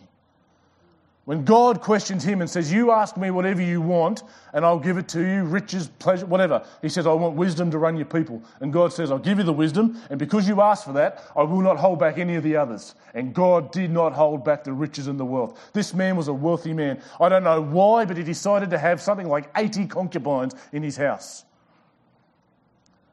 When 1.26 1.44
God 1.44 1.82
questions 1.82 2.24
him 2.24 2.42
and 2.42 2.50
says, 2.50 2.72
You 2.72 2.92
ask 2.92 3.18
me 3.18 3.32
whatever 3.32 3.60
you 3.60 3.82
want, 3.82 4.22
and 4.54 4.64
I'll 4.64 4.80
give 4.80 4.98
it 4.98 5.08
to 5.10 5.22
you, 5.22 5.44
riches, 5.44 5.88
pleasure, 5.88 6.28
whatever. 6.28 6.64
He 6.84 6.90
says, 6.90 7.08
I 7.08 7.14
want 7.14 7.36
wisdom 7.36 7.72
to 7.72 7.80
run 7.80 7.98
your 7.98 8.06
people. 8.06 8.44
And 8.60 8.72
God 8.72 8.94
says, 8.94 9.10
I'll 9.10 9.18
give 9.18 9.40
you 9.40 9.44
the 9.44 9.52
wisdom, 9.52 10.00
and 10.12 10.20
because 10.20 10.48
you 10.48 10.62
asked 10.62 10.86
for 10.86 10.94
that, 10.94 11.24
I 11.36 11.42
will 11.42 11.62
not 11.62 11.78
hold 11.78 11.98
back 12.00 12.20
any 12.20 12.36
of 12.36 12.44
the 12.44 12.56
others. 12.56 12.94
And 13.16 13.34
God 13.34 13.72
did 13.72 13.90
not 13.90 14.14
hold 14.14 14.46
back 14.46 14.64
the 14.64 14.74
riches 14.74 15.08
and 15.08 15.20
the 15.20 15.26
wealth. 15.26 15.72
This 15.74 15.96
man 15.96 16.16
was 16.16 16.28
a 16.28 16.34
wealthy 16.34 16.74
man. 16.74 17.02
I 17.20 17.28
don't 17.28 17.44
know 17.44 17.60
why, 17.60 18.06
but 18.06 18.18
he 18.18 18.24
decided 18.24 18.70
to 18.70 18.78
have 18.78 19.02
something 19.02 19.28
like 19.28 19.50
80 19.58 19.88
concubines 19.88 20.54
in 20.74 20.84
his 20.84 20.96
house. 20.96 21.44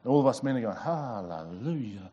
all 0.05 0.19
of 0.19 0.27
us 0.27 0.43
men 0.43 0.57
are 0.57 0.61
going, 0.61 0.77
Hallelujah. 0.77 2.11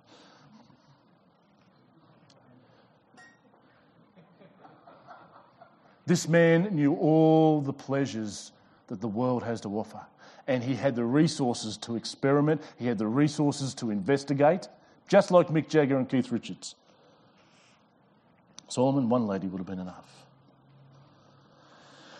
This 6.10 6.26
man 6.26 6.74
knew 6.74 6.96
all 6.96 7.60
the 7.60 7.72
pleasures 7.72 8.50
that 8.88 9.00
the 9.00 9.06
world 9.06 9.44
has 9.44 9.60
to 9.60 9.68
offer. 9.78 10.00
And 10.48 10.60
he 10.60 10.74
had 10.74 10.96
the 10.96 11.04
resources 11.04 11.76
to 11.76 11.94
experiment, 11.94 12.60
he 12.76 12.88
had 12.88 12.98
the 12.98 13.06
resources 13.06 13.74
to 13.74 13.92
investigate, 13.92 14.66
just 15.06 15.30
like 15.30 15.50
Mick 15.50 15.68
Jagger 15.68 15.96
and 15.96 16.08
Keith 16.08 16.32
Richards. 16.32 16.74
Solomon, 18.66 19.08
one 19.08 19.28
lady 19.28 19.46
would 19.46 19.58
have 19.58 19.68
been 19.68 19.78
enough. 19.78 20.26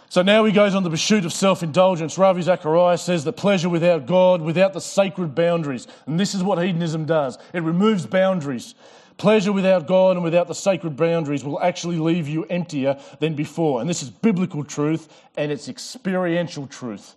So 0.08 0.22
now 0.22 0.44
he 0.44 0.52
goes 0.52 0.76
on 0.76 0.84
the 0.84 0.90
pursuit 0.90 1.24
of 1.24 1.32
self 1.32 1.64
indulgence. 1.64 2.16
Ravi 2.16 2.42
Zacharias 2.42 3.02
says 3.02 3.24
that 3.24 3.32
pleasure 3.32 3.68
without 3.68 4.06
God, 4.06 4.40
without 4.40 4.72
the 4.72 4.80
sacred 4.80 5.34
boundaries, 5.34 5.88
and 6.06 6.18
this 6.18 6.32
is 6.32 6.44
what 6.44 6.64
hedonism 6.64 7.06
does 7.06 7.38
it 7.52 7.64
removes 7.64 8.06
boundaries. 8.06 8.76
Pleasure 9.20 9.52
without 9.52 9.86
God 9.86 10.16
and 10.16 10.24
without 10.24 10.48
the 10.48 10.54
sacred 10.54 10.96
boundaries 10.96 11.44
will 11.44 11.60
actually 11.60 11.98
leave 11.98 12.26
you 12.26 12.44
emptier 12.44 12.98
than 13.18 13.34
before. 13.34 13.82
And 13.82 13.90
this 13.90 14.02
is 14.02 14.08
biblical 14.08 14.64
truth 14.64 15.14
and 15.36 15.52
it's 15.52 15.68
experiential 15.68 16.66
truth. 16.66 17.16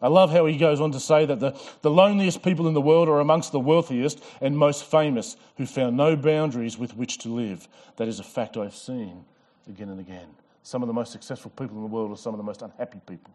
I 0.00 0.06
love 0.06 0.30
how 0.30 0.46
he 0.46 0.56
goes 0.56 0.80
on 0.80 0.92
to 0.92 1.00
say 1.00 1.26
that 1.26 1.40
the, 1.40 1.60
the 1.80 1.90
loneliest 1.90 2.44
people 2.44 2.68
in 2.68 2.74
the 2.74 2.80
world 2.80 3.08
are 3.08 3.18
amongst 3.18 3.50
the 3.50 3.58
wealthiest 3.58 4.22
and 4.40 4.56
most 4.56 4.84
famous 4.84 5.36
who 5.56 5.66
found 5.66 5.96
no 5.96 6.14
boundaries 6.14 6.78
with 6.78 6.96
which 6.96 7.18
to 7.18 7.28
live. 7.28 7.66
That 7.96 8.06
is 8.06 8.20
a 8.20 8.22
fact 8.22 8.56
I've 8.56 8.76
seen 8.76 9.24
again 9.68 9.88
and 9.88 9.98
again. 9.98 10.28
Some 10.62 10.80
of 10.80 10.86
the 10.86 10.94
most 10.94 11.10
successful 11.10 11.50
people 11.50 11.76
in 11.76 11.82
the 11.82 11.88
world 11.88 12.12
are 12.12 12.16
some 12.16 12.34
of 12.34 12.38
the 12.38 12.44
most 12.44 12.62
unhappy 12.62 13.00
people. 13.04 13.34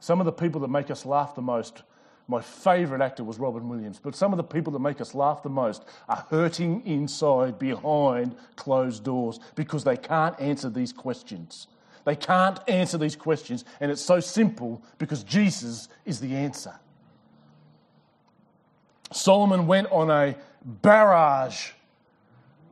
Some 0.00 0.20
of 0.20 0.26
the 0.26 0.32
people 0.32 0.60
that 0.60 0.68
make 0.68 0.90
us 0.90 1.06
laugh 1.06 1.34
the 1.34 1.40
most 1.40 1.82
my 2.28 2.40
favourite 2.40 3.02
actor 3.04 3.24
was 3.24 3.38
Robin 3.38 3.68
Williams, 3.68 4.00
but 4.02 4.14
some 4.14 4.32
of 4.32 4.36
the 4.36 4.44
people 4.44 4.72
that 4.72 4.78
make 4.78 5.00
us 5.00 5.14
laugh 5.14 5.42
the 5.42 5.48
most 5.48 5.84
are 6.08 6.24
hurting 6.30 6.86
inside 6.86 7.58
behind 7.58 8.36
closed 8.56 9.04
doors 9.04 9.40
because 9.56 9.84
they 9.84 9.96
can't 9.96 10.38
answer 10.40 10.70
these 10.70 10.92
questions. 10.92 11.66
They 12.04 12.16
can't 12.16 12.58
answer 12.68 12.98
these 12.98 13.16
questions, 13.16 13.64
and 13.80 13.90
it's 13.90 14.02
so 14.02 14.20
simple 14.20 14.82
because 14.98 15.22
Jesus 15.22 15.88
is 16.04 16.20
the 16.20 16.34
answer. 16.34 16.74
Solomon 19.12 19.66
went 19.66 19.90
on 19.90 20.10
a 20.10 20.36
barrage 20.64 21.72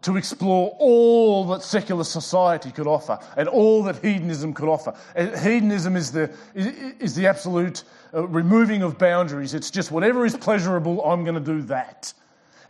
to 0.03 0.17
explore 0.17 0.77
all 0.79 1.45
that 1.47 1.63
secular 1.63 2.05
society 2.05 2.71
could 2.71 2.87
offer 2.87 3.19
and 3.37 3.49
all 3.49 3.83
that 3.85 3.97
hedonism 3.97 4.53
could 4.53 4.69
offer. 4.69 4.95
And 5.15 5.37
hedonism 5.39 5.97
is 5.97 6.13
the, 6.13 6.33
is 6.55 7.15
the 7.15 7.27
absolute 7.27 7.85
uh, 8.15 8.27
removing 8.27 8.83
of 8.83 8.99
boundaries. 8.99 9.55
It's 9.55 9.71
just 9.71 9.91
whatever 9.91 10.25
is 10.25 10.37
pleasurable, 10.37 11.05
I'm 11.05 11.25
going 11.25 11.35
to 11.35 11.41
do 11.41 11.63
that. 11.63 12.13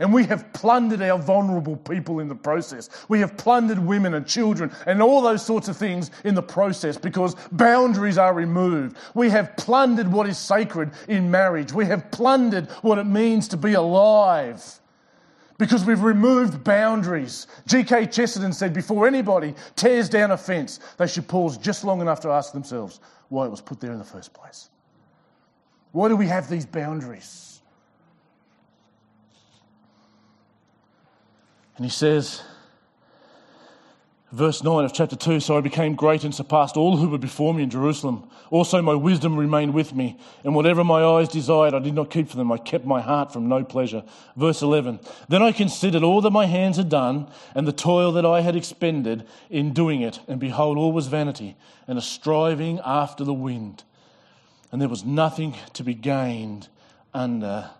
And 0.00 0.12
we 0.12 0.24
have 0.26 0.52
plundered 0.52 1.02
our 1.02 1.18
vulnerable 1.18 1.76
people 1.76 2.20
in 2.20 2.28
the 2.28 2.34
process. 2.34 2.88
We 3.08 3.18
have 3.20 3.36
plundered 3.36 3.80
women 3.80 4.14
and 4.14 4.26
children 4.26 4.70
and 4.86 5.02
all 5.02 5.20
those 5.20 5.44
sorts 5.44 5.66
of 5.66 5.76
things 5.76 6.12
in 6.24 6.36
the 6.36 6.42
process 6.42 6.96
because 6.96 7.34
boundaries 7.50 8.16
are 8.16 8.32
removed. 8.32 8.96
We 9.14 9.28
have 9.30 9.56
plundered 9.56 10.10
what 10.10 10.28
is 10.28 10.38
sacred 10.38 10.92
in 11.08 11.30
marriage. 11.30 11.72
We 11.72 11.86
have 11.86 12.10
plundered 12.12 12.68
what 12.82 12.98
it 12.98 13.06
means 13.06 13.48
to 13.48 13.56
be 13.56 13.74
alive 13.74 14.77
because 15.58 15.84
we've 15.84 16.02
removed 16.02 16.62
boundaries. 16.62 17.48
G.K. 17.66 18.06
Chesterton 18.06 18.52
said 18.52 18.72
before 18.72 19.06
anybody 19.06 19.54
tears 19.74 20.08
down 20.08 20.30
a 20.30 20.36
fence, 20.36 20.78
they 20.96 21.06
should 21.06 21.26
pause 21.26 21.58
just 21.58 21.84
long 21.84 22.00
enough 22.00 22.20
to 22.20 22.30
ask 22.30 22.52
themselves 22.52 23.00
why 23.28 23.44
it 23.44 23.50
was 23.50 23.60
put 23.60 23.80
there 23.80 23.92
in 23.92 23.98
the 23.98 24.04
first 24.04 24.32
place. 24.32 24.70
Why 25.92 26.08
do 26.08 26.16
we 26.16 26.26
have 26.26 26.48
these 26.48 26.64
boundaries? 26.64 27.60
And 31.76 31.84
he 31.84 31.90
says, 31.90 32.42
verse 34.32 34.62
9 34.62 34.84
of 34.84 34.92
chapter 34.92 35.16
2 35.16 35.40
So 35.40 35.56
I 35.56 35.60
became 35.60 35.94
great 35.94 36.24
and 36.24 36.34
surpassed 36.34 36.76
all 36.76 36.96
who 36.96 37.08
were 37.08 37.18
before 37.18 37.54
me 37.54 37.62
in 37.62 37.70
Jerusalem. 37.70 38.28
Also, 38.50 38.80
my 38.82 38.94
wisdom 38.94 39.36
remained 39.36 39.74
with 39.74 39.94
me, 39.94 40.18
and 40.44 40.54
whatever 40.54 40.84
my 40.84 41.02
eyes 41.02 41.28
desired, 41.28 41.74
I 41.74 41.78
did 41.78 41.94
not 41.94 42.10
keep 42.10 42.28
for 42.28 42.36
them. 42.36 42.52
I 42.52 42.58
kept 42.58 42.84
my 42.84 43.00
heart 43.00 43.32
from 43.32 43.48
no 43.48 43.64
pleasure. 43.64 44.04
Verse 44.36 44.62
11 44.62 45.00
Then 45.28 45.42
I 45.42 45.52
considered 45.52 46.02
all 46.02 46.20
that 46.20 46.30
my 46.30 46.46
hands 46.46 46.76
had 46.76 46.88
done, 46.88 47.28
and 47.54 47.66
the 47.66 47.72
toil 47.72 48.12
that 48.12 48.26
I 48.26 48.40
had 48.40 48.56
expended 48.56 49.26
in 49.50 49.72
doing 49.72 50.02
it, 50.02 50.20
and 50.28 50.40
behold, 50.40 50.78
all 50.78 50.92
was 50.92 51.06
vanity, 51.06 51.56
and 51.86 51.98
a 51.98 52.02
striving 52.02 52.80
after 52.84 53.24
the 53.24 53.34
wind 53.34 53.84
and 54.70 54.80
there 54.80 54.88
was 54.88 55.04
nothing 55.04 55.54
to 55.74 55.82
be 55.82 55.94
gained 55.94 56.68
under 57.14 57.70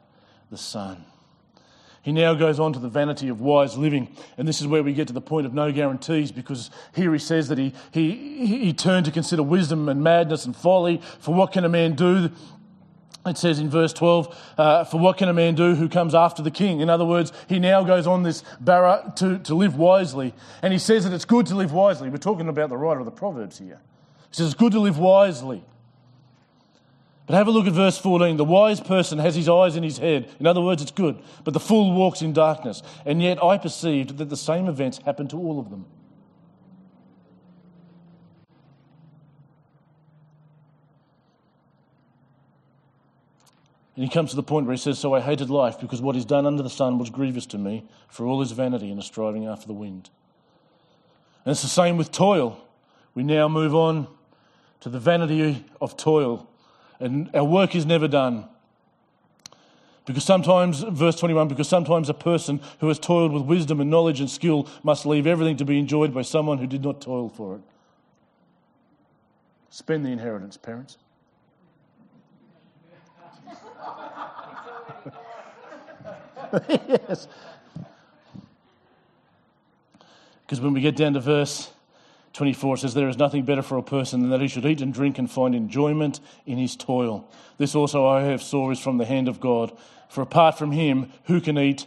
the 0.50 0.56
sun. 0.56 1.04
He 2.02 2.12
now 2.12 2.34
goes 2.34 2.61
on 2.61 2.72
to 2.72 2.78
the 2.78 2.88
vanity 2.88 3.28
of 3.28 3.40
wise 3.40 3.76
living. 3.76 4.14
And 4.37 4.46
this 4.46 4.61
is 4.61 4.66
where 4.66 4.82
we 4.82 4.92
get 4.92 5.08
to 5.08 5.12
the 5.12 5.20
point 5.20 5.46
of 5.46 5.54
no 5.54 5.72
guarantees 5.72 6.32
because 6.32 6.70
here 6.94 7.12
he 7.12 7.18
says 7.18 7.48
that 7.48 7.58
he, 7.58 7.74
he, 7.90 8.46
he 8.46 8.72
turned 8.72 9.06
to 9.06 9.12
consider 9.12 9.42
wisdom 9.42 9.88
and 9.88 10.02
madness 10.02 10.44
and 10.44 10.56
folly. 10.56 11.02
For 11.20 11.34
what 11.34 11.52
can 11.52 11.64
a 11.64 11.68
man 11.68 11.94
do? 11.94 12.30
It 13.26 13.37
says 13.37 13.58
in 13.58 13.68
verse 13.68 13.92
12, 13.92 14.54
uh, 14.56 14.84
for 14.84 14.98
what 14.98 15.18
can 15.18 15.28
a 15.28 15.32
man 15.32 15.54
do 15.54 15.74
who 15.74 15.88
comes 15.88 16.14
after 16.14 16.42
the 16.42 16.50
king? 16.50 16.80
In 16.80 16.88
other 16.88 17.04
words, 17.04 17.32
he 17.48 17.58
now 17.58 17.82
goes 17.82 18.06
on 18.06 18.22
this 18.22 18.42
barra 18.61 19.12
to, 19.16 19.38
to 19.40 19.54
live 19.54 19.76
wisely. 19.76 20.34
And 20.62 20.72
he 20.72 20.78
says 20.78 21.04
that 21.04 21.12
it's 21.12 21.24
good 21.24 21.46
to 21.46 21.56
live 21.56 21.72
wisely. 21.72 22.08
We're 22.08 22.18
talking 22.18 22.48
about 22.48 22.70
the 22.70 22.76
writer 22.76 23.00
of 23.00 23.06
the 23.06 23.12
Proverbs 23.12 23.58
here. 23.58 23.80
He 24.30 24.37
says 24.37 24.46
it's 24.46 24.54
good 24.54 24.72
to 24.72 24.80
live 24.80 24.98
wisely. 24.98 25.64
But 27.28 27.36
have 27.36 27.46
a 27.46 27.50
look 27.50 27.66
at 27.66 27.74
verse 27.74 27.98
14. 27.98 28.38
The 28.38 28.44
wise 28.44 28.80
person 28.80 29.18
has 29.18 29.34
his 29.34 29.50
eyes 29.50 29.76
in 29.76 29.82
his 29.82 29.98
head. 29.98 30.30
In 30.40 30.46
other 30.46 30.62
words, 30.62 30.80
it's 30.80 30.90
good. 30.90 31.22
But 31.44 31.52
the 31.52 31.60
fool 31.60 31.92
walks 31.92 32.22
in 32.22 32.32
darkness. 32.32 32.82
And 33.04 33.20
yet 33.20 33.44
I 33.44 33.58
perceived 33.58 34.16
that 34.16 34.30
the 34.30 34.36
same 34.36 34.66
events 34.66 34.98
happened 35.04 35.28
to 35.30 35.36
all 35.36 35.60
of 35.60 35.68
them. 35.68 35.84
And 43.94 44.04
he 44.04 44.08
comes 44.08 44.30
to 44.30 44.36
the 44.36 44.42
point 44.42 44.66
where 44.66 44.74
he 44.74 44.80
says, 44.80 44.98
So 44.98 45.12
I 45.12 45.20
hated 45.20 45.50
life 45.50 45.78
because 45.78 46.00
what 46.00 46.16
is 46.16 46.24
done 46.24 46.46
under 46.46 46.62
the 46.62 46.70
sun 46.70 46.98
was 46.98 47.10
grievous 47.10 47.44
to 47.46 47.58
me, 47.58 47.84
for 48.08 48.24
all 48.24 48.40
his 48.40 48.52
vanity 48.52 48.90
and 48.90 48.98
a 48.98 49.02
striving 49.02 49.44
after 49.44 49.66
the 49.66 49.74
wind. 49.74 50.08
And 51.44 51.52
it's 51.52 51.62
the 51.62 51.68
same 51.68 51.98
with 51.98 52.10
toil. 52.10 52.64
We 53.14 53.22
now 53.22 53.48
move 53.48 53.74
on 53.74 54.06
to 54.80 54.88
the 54.88 55.00
vanity 55.00 55.66
of 55.78 55.98
toil. 55.98 56.48
And 57.00 57.30
our 57.34 57.44
work 57.44 57.74
is 57.74 57.87
never 57.87 58.08
done. 58.08 58.48
Because 60.04 60.24
sometimes, 60.24 60.80
verse 60.80 61.16
21, 61.20 61.48
because 61.48 61.68
sometimes 61.68 62.08
a 62.08 62.14
person 62.14 62.61
who 62.80 62.88
has 62.88 62.98
toiled 62.98 63.30
with 63.32 63.42
wisdom 63.42 63.80
and 63.80 63.90
knowledge 63.90 64.20
and 64.20 64.30
skill 64.30 64.66
must 64.82 65.04
leave 65.04 65.26
everything 65.26 65.58
to 65.58 65.66
be 65.66 65.78
enjoyed 65.78 66.14
by 66.14 66.22
someone 66.22 66.56
who 66.58 66.66
did 66.66 66.82
not 66.82 67.02
toil 67.02 67.28
for 67.28 67.56
it. 67.56 67.61
Spend 69.68 70.06
the 70.06 70.11
inheritance, 70.11 70.56
parents. 70.56 70.96
yes. 76.68 77.28
Because 80.46 80.62
when 80.62 80.72
we 80.72 80.80
get 80.80 80.96
down 80.96 81.12
to 81.12 81.20
verse 81.20 81.70
24, 82.38 82.77
says, 82.77 82.94
There 82.94 83.09
is 83.09 83.18
nothing 83.18 83.42
better 83.42 83.62
for 83.62 83.79
a 83.79 83.83
person 83.83 84.20
than 84.20 84.31
that 84.31 84.40
he 84.40 84.46
should 84.46 84.64
eat 84.64 84.81
and 84.81 84.94
drink 84.94 85.18
and 85.18 85.29
find 85.29 85.57
enjoyment 85.57 86.20
in 86.46 86.57
his 86.57 86.77
toil. 86.77 87.29
This 87.57 87.74
also 87.74 88.07
I 88.07 88.22
have 88.22 88.44
saw 88.44 88.70
is 88.70 88.79
from 88.79 88.96
the 88.96 89.05
hand 89.05 89.27
of 89.27 89.40
God. 89.40 89.77
For 90.09 90.22
apart 90.22 90.57
from 90.57 90.70
him, 90.70 91.11
who 91.24 91.40
can 91.40 91.59
eat 91.59 91.87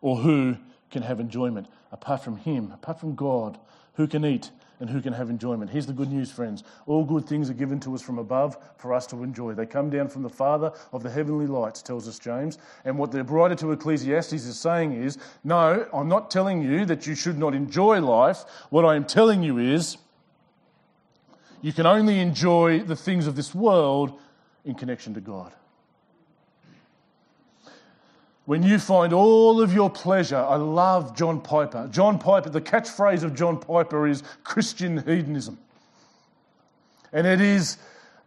or 0.00 0.16
who 0.16 0.56
can 0.90 1.02
have 1.02 1.20
enjoyment? 1.20 1.68
Apart 1.92 2.24
from 2.24 2.38
him, 2.38 2.72
apart 2.72 2.98
from 2.98 3.14
God, 3.14 3.58
who 3.94 4.08
can 4.08 4.24
eat 4.24 4.50
and 4.82 4.90
who 4.90 5.00
can 5.00 5.12
have 5.12 5.30
enjoyment. 5.30 5.70
Here's 5.70 5.86
the 5.86 5.92
good 5.92 6.10
news, 6.10 6.32
friends. 6.32 6.64
All 6.86 7.04
good 7.04 7.24
things 7.24 7.48
are 7.48 7.54
given 7.54 7.78
to 7.80 7.94
us 7.94 8.02
from 8.02 8.18
above 8.18 8.56
for 8.78 8.92
us 8.92 9.06
to 9.06 9.22
enjoy. 9.22 9.54
They 9.54 9.64
come 9.64 9.90
down 9.90 10.08
from 10.08 10.24
the 10.24 10.28
Father 10.28 10.72
of 10.92 11.04
the 11.04 11.08
heavenly 11.08 11.46
lights, 11.46 11.82
tells 11.82 12.08
us 12.08 12.18
James. 12.18 12.58
And 12.84 12.98
what 12.98 13.12
the 13.12 13.22
writer 13.22 13.54
to 13.54 13.70
Ecclesiastes 13.70 14.32
is 14.32 14.58
saying 14.58 14.94
is 15.00 15.18
no, 15.44 15.86
I'm 15.94 16.08
not 16.08 16.32
telling 16.32 16.62
you 16.62 16.84
that 16.86 17.06
you 17.06 17.14
should 17.14 17.38
not 17.38 17.54
enjoy 17.54 18.00
life. 18.00 18.44
What 18.70 18.84
I 18.84 18.96
am 18.96 19.04
telling 19.04 19.44
you 19.44 19.58
is 19.58 19.98
you 21.60 21.72
can 21.72 21.86
only 21.86 22.18
enjoy 22.18 22.80
the 22.80 22.96
things 22.96 23.28
of 23.28 23.36
this 23.36 23.54
world 23.54 24.18
in 24.64 24.74
connection 24.74 25.14
to 25.14 25.20
God. 25.20 25.52
When 28.44 28.62
you 28.62 28.78
find 28.78 29.12
all 29.12 29.60
of 29.60 29.72
your 29.72 29.88
pleasure, 29.88 30.36
I 30.36 30.56
love 30.56 31.16
John 31.16 31.40
Piper. 31.40 31.88
John 31.92 32.18
Piper, 32.18 32.50
the 32.50 32.60
catchphrase 32.60 33.22
of 33.22 33.34
John 33.34 33.58
Piper 33.58 34.08
is 34.08 34.24
Christian 34.42 34.98
hedonism. 34.98 35.58
And 37.12 37.26
it 37.26 37.40
is 37.40 37.76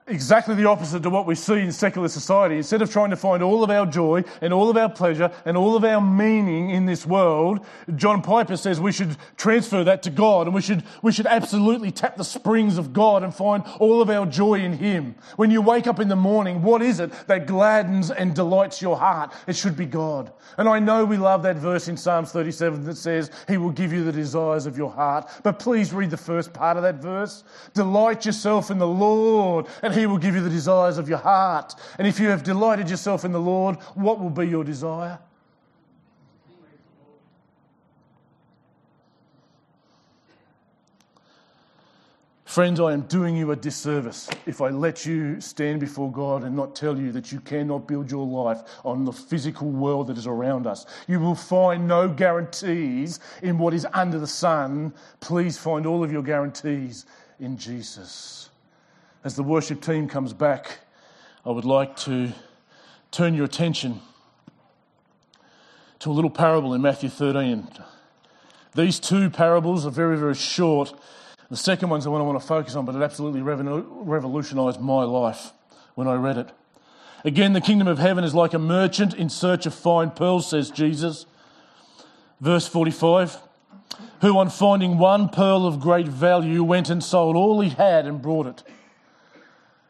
exactly 0.08 0.54
the 0.54 0.66
opposite 0.66 1.02
to 1.02 1.10
what 1.10 1.26
we 1.26 1.34
see 1.34 1.62
in 1.62 1.72
secular 1.72 2.08
society. 2.08 2.58
Instead 2.58 2.82
of 2.84 2.92
trying 2.92 3.10
to 3.10 3.16
find 3.16 3.42
all 3.42 3.64
of 3.64 3.72
our 3.72 3.88
joy 3.88 4.24
and 4.40 4.54
all 4.54 4.70
of 4.70 4.78
our 4.78 4.90
pleasure 4.90 5.32
and 5.46 5.58
all 5.58 5.76
of 5.76 5.84
our 5.84 6.00
meaning 6.00 6.70
in 6.70 6.86
this 6.86 7.08
world, 7.08 7.66
John 7.96 8.22
Piper 8.22 8.56
says 8.56 8.80
we 8.80 8.92
should 8.92 9.18
transfer 9.36 9.84
that 9.84 10.04
to 10.04 10.12
God 10.12 10.46
and 10.46 10.54
we 10.54 10.62
should, 10.62 10.84
we 11.02 11.12
should 11.12 11.26
absolutely 11.26 11.90
tap 11.90 12.18
the 12.18 12.24
springs 12.24 12.78
of 12.78 12.94
God 12.94 13.24
and 13.24 13.34
find 13.34 13.64
all 13.80 14.00
of 14.00 14.12
our 14.12 14.28
joy 14.28 14.56
in 14.56 14.74
Him. 14.74 15.16
When 15.38 15.50
you 15.50 15.62
wake 15.62 15.88
up 15.88 16.00
in 16.00 16.08
the 16.08 16.16
morning, 16.16 16.62
what 16.62 16.84
is 16.84 17.00
it 17.00 17.12
that 17.26 17.48
gladdens 17.48 18.12
and 18.12 18.36
delights 18.36 18.84
your 18.84 18.98
heart? 18.98 19.34
It 19.48 19.56
should 19.56 19.76
be 19.76 19.88
God. 19.88 20.32
And 20.60 20.70
I 20.70 20.78
know 20.78 21.04
we 21.04 21.18
love 21.18 21.42
that 21.44 21.56
verse 21.56 21.88
in 21.88 21.98
Psalms 21.98 22.32
37 22.32 22.84
that 22.86 22.98
says, 22.98 23.32
He 23.48 23.58
will 23.58 23.72
give 23.72 23.92
you 23.92 24.04
the 24.04 24.12
desires 24.12 24.68
of 24.68 24.78
your 24.78 24.92
heart. 24.92 25.32
But 25.42 25.58
please 25.58 25.94
read 25.94 26.12
the 26.12 26.18
first 26.18 26.54
part 26.54 26.78
of 26.78 26.84
that 26.84 26.96
verse. 26.96 27.44
Delight 27.74 28.26
yourself 28.26 28.70
in 28.70 28.78
the 28.78 28.88
Lord 28.88 29.66
and 29.82 29.95
he 29.96 30.06
will 30.06 30.18
give 30.18 30.36
you 30.36 30.42
the 30.42 30.50
desires 30.50 30.98
of 30.98 31.10
your 31.10 31.18
heart. 31.18 31.76
And 31.98 32.08
if 32.08 32.20
you 32.20 32.28
have 32.30 32.44
delighted 32.44 32.90
yourself 32.90 33.26
in 33.26 33.32
the 33.32 33.40
Lord, 33.40 33.78
what 33.96 34.20
will 34.20 34.30
be 34.30 34.48
your 34.48 34.64
desire? 34.64 35.20
Friends, 42.56 42.80
I 42.80 42.94
am 42.94 43.02
doing 43.02 43.36
you 43.36 43.52
a 43.52 43.56
disservice 43.58 44.30
if 44.46 44.62
I 44.62 44.70
let 44.70 45.06
you 45.06 45.42
stand 45.42 45.82
before 45.82 46.10
God 46.10 46.44
and 46.46 46.56
not 46.56 46.74
tell 46.74 46.98
you 46.98 47.12
that 47.12 47.30
you 47.30 47.42
cannot 47.42 47.86
build 47.86 48.10
your 48.10 48.26
life 48.26 48.62
on 48.86 49.04
the 49.04 49.12
physical 49.12 49.70
world 49.70 50.08
that 50.08 50.18
is 50.18 50.26
around 50.26 50.66
us. 50.66 50.86
You 51.06 51.20
will 51.20 51.36
find 51.36 51.86
no 51.86 52.08
guarantees 52.08 53.20
in 53.44 53.58
what 53.58 53.74
is 53.74 53.86
under 53.92 54.20
the 54.20 54.28
sun. 54.28 54.94
Please 55.20 55.58
find 55.58 55.86
all 55.86 56.02
of 56.02 56.14
your 56.14 56.24
guarantees 56.24 57.06
in 57.42 57.58
Jesus. 57.58 58.52
As 59.26 59.36
the 59.36 59.42
worship 59.42 59.82
team 59.82 60.08
comes 60.08 60.34
back, 60.34 60.82
I 61.44 61.50
would 61.50 61.66
like 61.66 61.98
to 62.02 62.32
turn 63.10 63.34
your 63.34 63.46
attention 63.46 64.00
to 65.98 66.12
a 66.12 66.14
little 66.14 66.30
parable 66.30 66.76
in 66.76 66.84
Matthew 66.84 67.10
13. 67.10 67.68
These 68.76 69.00
two 69.00 69.32
parables 69.32 69.84
are 69.84 69.90
very, 69.90 70.16
very 70.16 70.36
short. 70.36 70.94
The 71.50 71.58
second 71.58 71.90
one's 71.90 72.04
the 72.04 72.12
one 72.12 72.22
I 72.22 72.24
want 72.24 72.40
to 72.40 72.46
focus 72.46 72.76
on, 72.76 72.86
but 72.86 72.94
it 72.94 73.02
absolutely 73.02 73.42
revolutionized 73.42 74.80
my 74.80 75.02
life 75.02 75.54
when 75.96 76.08
I 76.08 76.14
read 76.14 76.38
it. 76.38 76.52
Again, 77.24 77.54
the 77.54 77.62
kingdom 77.62 77.88
of 77.88 77.98
heaven 77.98 78.24
is 78.24 78.36
like 78.36 78.54
a 78.54 78.60
merchant 78.60 79.16
in 79.16 79.30
search 79.30 79.66
of 79.66 79.74
fine 79.74 80.12
pearls, 80.12 80.48
says 80.48 80.70
Jesus. 80.70 81.26
Verse 82.40 82.68
45 82.68 83.40
Who, 84.22 84.38
on 84.38 84.52
finding 84.52 85.00
one 85.00 85.30
pearl 85.30 85.66
of 85.66 85.80
great 85.80 86.08
value, 86.08 86.64
went 86.64 86.92
and 86.92 87.04
sold 87.04 87.36
all 87.36 87.60
he 87.62 87.70
had 87.70 88.06
and 88.06 88.22
brought 88.22 88.46
it. 88.46 88.64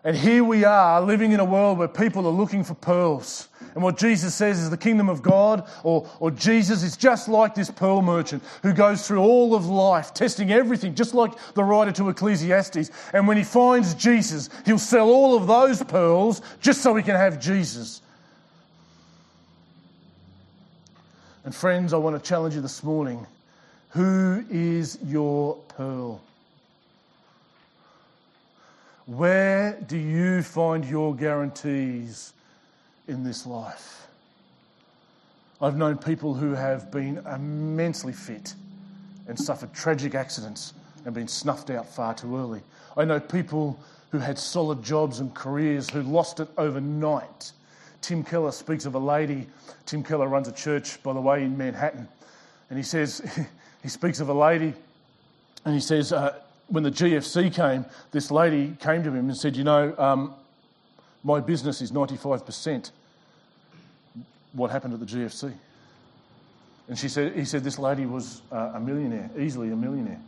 And 0.05 0.15
here 0.15 0.43
we 0.43 0.63
are 0.63 1.01
living 1.01 1.31
in 1.31 1.39
a 1.39 1.45
world 1.45 1.79
where 1.79 1.87
people 1.87 2.27
are 2.27 2.31
looking 2.31 2.63
for 2.63 2.75
pearls. 2.75 3.49
And 3.73 3.83
what 3.83 3.97
Jesus 3.97 4.35
says 4.35 4.59
is 4.59 4.69
the 4.69 4.77
kingdom 4.77 5.09
of 5.09 5.23
God 5.23 5.67
or, 5.83 6.07
or 6.19 6.29
Jesus 6.29 6.83
is 6.83 6.95
just 6.95 7.27
like 7.27 7.55
this 7.55 7.71
pearl 7.71 8.03
merchant 8.03 8.43
who 8.61 8.71
goes 8.71 9.05
through 9.05 9.21
all 9.21 9.55
of 9.55 9.65
life, 9.65 10.13
testing 10.13 10.51
everything, 10.51 10.93
just 10.93 11.15
like 11.15 11.31
the 11.55 11.63
writer 11.63 11.91
to 11.93 12.09
Ecclesiastes. 12.09 12.91
And 13.13 13.27
when 13.27 13.35
he 13.35 13.43
finds 13.43 13.95
Jesus, 13.95 14.51
he'll 14.63 14.77
sell 14.77 15.09
all 15.09 15.35
of 15.35 15.47
those 15.47 15.81
pearls 15.81 16.43
just 16.61 16.83
so 16.83 16.95
he 16.95 17.01
can 17.01 17.15
have 17.15 17.41
Jesus. 17.41 18.01
And 21.45 21.53
friends, 21.53 21.93
I 21.93 21.97
want 21.97 22.15
to 22.15 22.29
challenge 22.29 22.53
you 22.53 22.61
this 22.61 22.83
morning. 22.83 23.25
Who 23.89 24.45
is 24.51 24.99
your 25.03 25.55
pearl? 25.69 26.21
Where 29.05 29.79
do 29.87 29.97
you 29.97 30.41
find 30.41 30.83
your 30.83 31.13
guarantees 31.15 32.33
in 33.07 33.23
this 33.23 33.45
life? 33.45 34.07
I've 35.61 35.77
known 35.77 35.97
people 35.97 36.33
who 36.33 36.53
have 36.53 36.89
been 36.91 37.19
immensely 37.19 38.13
fit 38.13 38.55
and 39.27 39.39
suffered 39.39 39.73
tragic 39.73 40.15
accidents 40.15 40.73
and 41.05 41.13
been 41.13 41.27
snuffed 41.27 41.69
out 41.69 41.87
far 41.87 42.15
too 42.15 42.35
early. 42.35 42.61
I 42.97 43.05
know 43.05 43.19
people 43.19 43.79
who 44.09 44.17
had 44.17 44.39
solid 44.39 44.81
jobs 44.81 45.19
and 45.19 45.33
careers 45.35 45.87
who 45.89 46.01
lost 46.01 46.39
it 46.39 46.47
overnight. 46.57 47.51
Tim 48.01 48.23
Keller 48.23 48.51
speaks 48.51 48.85
of 48.85 48.95
a 48.95 48.99
lady. 48.99 49.45
Tim 49.85 50.03
Keller 50.03 50.27
runs 50.27 50.47
a 50.47 50.51
church, 50.51 51.01
by 51.03 51.13
the 51.13 51.21
way, 51.21 51.43
in 51.43 51.55
Manhattan. 51.55 52.07
And 52.71 52.77
he 52.77 52.83
says, 52.83 53.21
he 53.83 53.89
speaks 53.89 54.19
of 54.19 54.29
a 54.29 54.33
lady 54.33 54.73
and 55.63 55.75
he 55.75 55.79
says, 55.79 56.11
uh, 56.11 56.39
when 56.67 56.83
the 56.83 56.91
GFC 56.91 57.53
came, 57.53 57.85
this 58.11 58.31
lady 58.31 58.75
came 58.79 59.03
to 59.03 59.09
him 59.09 59.29
and 59.29 59.37
said, 59.37 59.55
You 59.55 59.63
know, 59.63 59.93
um, 59.97 60.33
my 61.23 61.39
business 61.39 61.81
is 61.81 61.91
95%. 61.91 62.91
What 64.53 64.71
happened 64.71 64.93
at 64.93 64.99
the 64.99 65.05
GFC? 65.05 65.53
And 66.87 66.97
she 66.97 67.09
said, 67.09 67.35
he 67.35 67.45
said, 67.45 67.63
This 67.63 67.79
lady 67.79 68.05
was 68.05 68.41
uh, 68.51 68.73
a 68.75 68.79
millionaire, 68.79 69.29
easily 69.37 69.71
a 69.71 69.75
millionaire. 69.75 70.19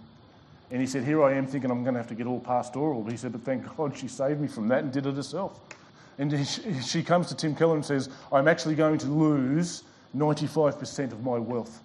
And 0.70 0.82
he 0.82 0.88
said, 0.88 1.04
Here 1.04 1.24
I 1.24 1.34
am 1.34 1.48
thinking 1.48 1.72
I'm 1.72 1.84
going 1.84 1.94
to 1.94 2.00
have 2.00 2.10
to 2.10 2.16
get 2.16 2.28
all 2.28 2.40
pastoral. 2.40 3.02
But 3.02 3.12
he 3.12 3.18
said, 3.18 3.32
But 3.32 3.42
thank 3.42 3.76
God 3.76 3.98
she 3.98 4.08
saved 4.08 4.42
me 4.42 4.48
from 4.48 4.68
that 4.68 4.84
and 4.84 4.92
did 4.92 5.06
it 5.06 5.16
herself. 5.16 5.60
And 6.20 6.48
she 6.84 7.04
comes 7.04 7.28
to 7.28 7.36
Tim 7.36 7.56
Keller 7.56 7.76
and 7.76 7.86
says, 7.86 8.10
I'm 8.32 8.48
actually 8.48 8.74
going 8.74 8.98
to 9.00 9.08
lose 9.08 9.84
95% 10.16 11.12
of 11.12 11.24
my 11.24 11.38
wealth. 11.38 11.80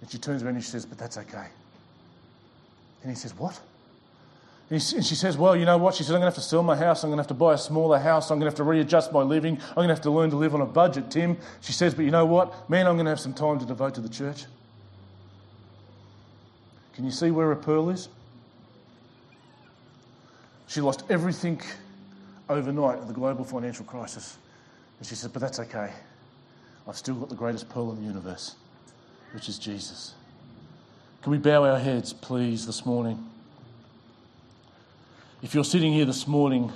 And 0.00 0.10
she 0.10 0.16
turns 0.16 0.42
around 0.42 0.54
and 0.54 0.64
she 0.64 0.70
says, 0.70 0.86
But 0.86 0.98
that's 0.98 1.18
okay. 1.18 1.46
And 3.02 3.10
he 3.10 3.16
says, 3.16 3.34
What? 3.36 3.60
And 4.70 4.82
she 4.82 5.14
says, 5.14 5.36
Well, 5.36 5.54
you 5.54 5.66
know 5.66 5.76
what? 5.76 5.94
She 5.94 6.02
says, 6.02 6.10
I'm 6.10 6.20
going 6.20 6.32
to 6.32 6.34
have 6.34 6.42
to 6.42 6.48
sell 6.48 6.62
my 6.62 6.76
house. 6.76 7.04
I'm 7.04 7.10
going 7.10 7.18
to 7.18 7.22
have 7.22 7.28
to 7.28 7.34
buy 7.34 7.54
a 7.54 7.58
smaller 7.58 7.98
house. 7.98 8.30
I'm 8.30 8.38
going 8.38 8.46
to 8.46 8.52
have 8.52 8.56
to 8.56 8.64
readjust 8.64 9.12
my 9.12 9.20
living. 9.20 9.58
I'm 9.68 9.74
going 9.74 9.88
to 9.88 9.94
have 9.94 10.02
to 10.02 10.10
learn 10.10 10.30
to 10.30 10.36
live 10.36 10.54
on 10.54 10.62
a 10.62 10.66
budget, 10.66 11.10
Tim. 11.10 11.36
She 11.60 11.72
says, 11.72 11.94
But 11.94 12.06
you 12.06 12.10
know 12.10 12.24
what? 12.24 12.70
Man, 12.70 12.86
I'm 12.86 12.94
going 12.94 13.04
to 13.04 13.10
have 13.10 13.20
some 13.20 13.34
time 13.34 13.58
to 13.58 13.66
devote 13.66 13.94
to 13.96 14.00
the 14.00 14.08
church. 14.08 14.44
Can 16.94 17.04
you 17.04 17.10
see 17.10 17.30
where 17.30 17.52
a 17.52 17.56
pearl 17.56 17.90
is? 17.90 18.08
She 20.68 20.80
lost 20.80 21.04
everything 21.10 21.60
overnight 22.48 22.98
of 22.98 23.08
the 23.08 23.14
global 23.14 23.44
financial 23.44 23.84
crisis. 23.84 24.38
And 24.98 25.06
she 25.06 25.16
said, 25.16 25.34
But 25.34 25.42
that's 25.42 25.58
okay. 25.58 25.90
I've 26.88 26.96
still 26.96 27.16
got 27.16 27.28
the 27.28 27.34
greatest 27.34 27.68
pearl 27.68 27.90
in 27.90 27.96
the 27.96 28.06
universe, 28.06 28.56
which 29.34 29.50
is 29.50 29.58
Jesus. 29.58 30.14
Can 31.22 31.30
we 31.30 31.38
bow 31.38 31.64
our 31.64 31.78
heads, 31.78 32.12
please, 32.12 32.66
this 32.66 32.84
morning? 32.84 33.24
If 35.40 35.54
you're 35.54 35.64
sitting 35.64 35.92
here 35.92 36.04
this 36.04 36.26
morning 36.26 36.72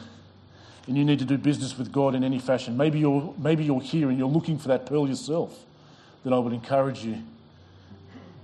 and 0.86 0.96
you 0.96 1.04
need 1.04 1.18
to 1.18 1.24
do 1.24 1.36
business 1.36 1.76
with 1.76 1.90
God 1.90 2.14
in 2.14 2.22
any 2.22 2.38
fashion, 2.38 2.76
maybe 2.76 3.00
you're, 3.00 3.34
maybe 3.38 3.64
you're 3.64 3.80
here 3.80 4.08
and 4.08 4.16
you're 4.16 4.28
looking 4.28 4.56
for 4.56 4.68
that 4.68 4.86
pearl 4.86 5.08
yourself, 5.08 5.64
then 6.22 6.32
I 6.32 6.38
would 6.38 6.52
encourage 6.52 7.04
you. 7.04 7.24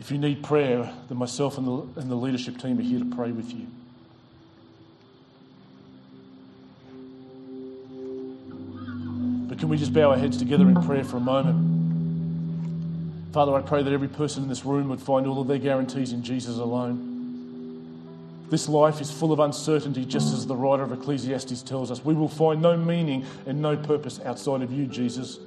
If 0.01 0.11
you 0.11 0.19
need 0.19 0.43
prayer, 0.43 0.93
then 1.09 1.19
myself 1.19 1.57
and 1.57 1.67
the, 1.69 2.01
and 2.01 2.11
the 2.11 2.17
leadership 2.17 2.59
team 2.59 2.81
are 2.81 2.83
here 2.83 2.99
to 2.99 3.05
pray 3.05 3.31
with 3.31 3.53
you. 3.53 3.69
But 9.49 9.61
can 9.61 9.69
we 9.69 9.77
just 9.77 9.93
bow 9.93 10.11
our 10.11 10.19
heads 10.19 10.37
together 10.37 10.69
in 10.69 10.83
prayer 10.83 11.05
for 11.05 11.19
a 11.19 11.21
moment? 11.21 11.82
Father, 13.33 13.55
I 13.55 13.63
pray 13.63 13.83
that 13.83 13.93
every 13.93 14.09
person 14.09 14.43
in 14.43 14.49
this 14.51 14.65
room 14.65 14.91
would 14.91 15.01
find 15.01 15.27
all 15.27 15.41
of 15.41 15.49
their 15.49 15.59
guarantees 15.59 16.13
in 16.13 16.23
Jesus 16.23 16.59
alone. 16.59 17.09
This 18.51 18.69
life 18.69 19.01
is 19.01 19.11
full 19.11 19.33
of 19.33 19.41
uncertainty, 19.41 20.05
just 20.05 20.35
as 20.35 20.47
the 20.47 20.55
writer 20.55 20.83
of 20.83 20.93
Ecclesiastes 20.93 21.63
tells 21.63 21.91
us. 21.91 22.05
We 22.05 22.13
will 22.13 22.29
find 22.29 22.61
no 22.61 22.77
meaning 22.77 23.25
and 23.47 23.63
no 23.63 23.75
purpose 23.79 24.21
outside 24.23 24.61
of 24.61 24.71
you, 24.71 24.85
Jesus. 24.85 25.39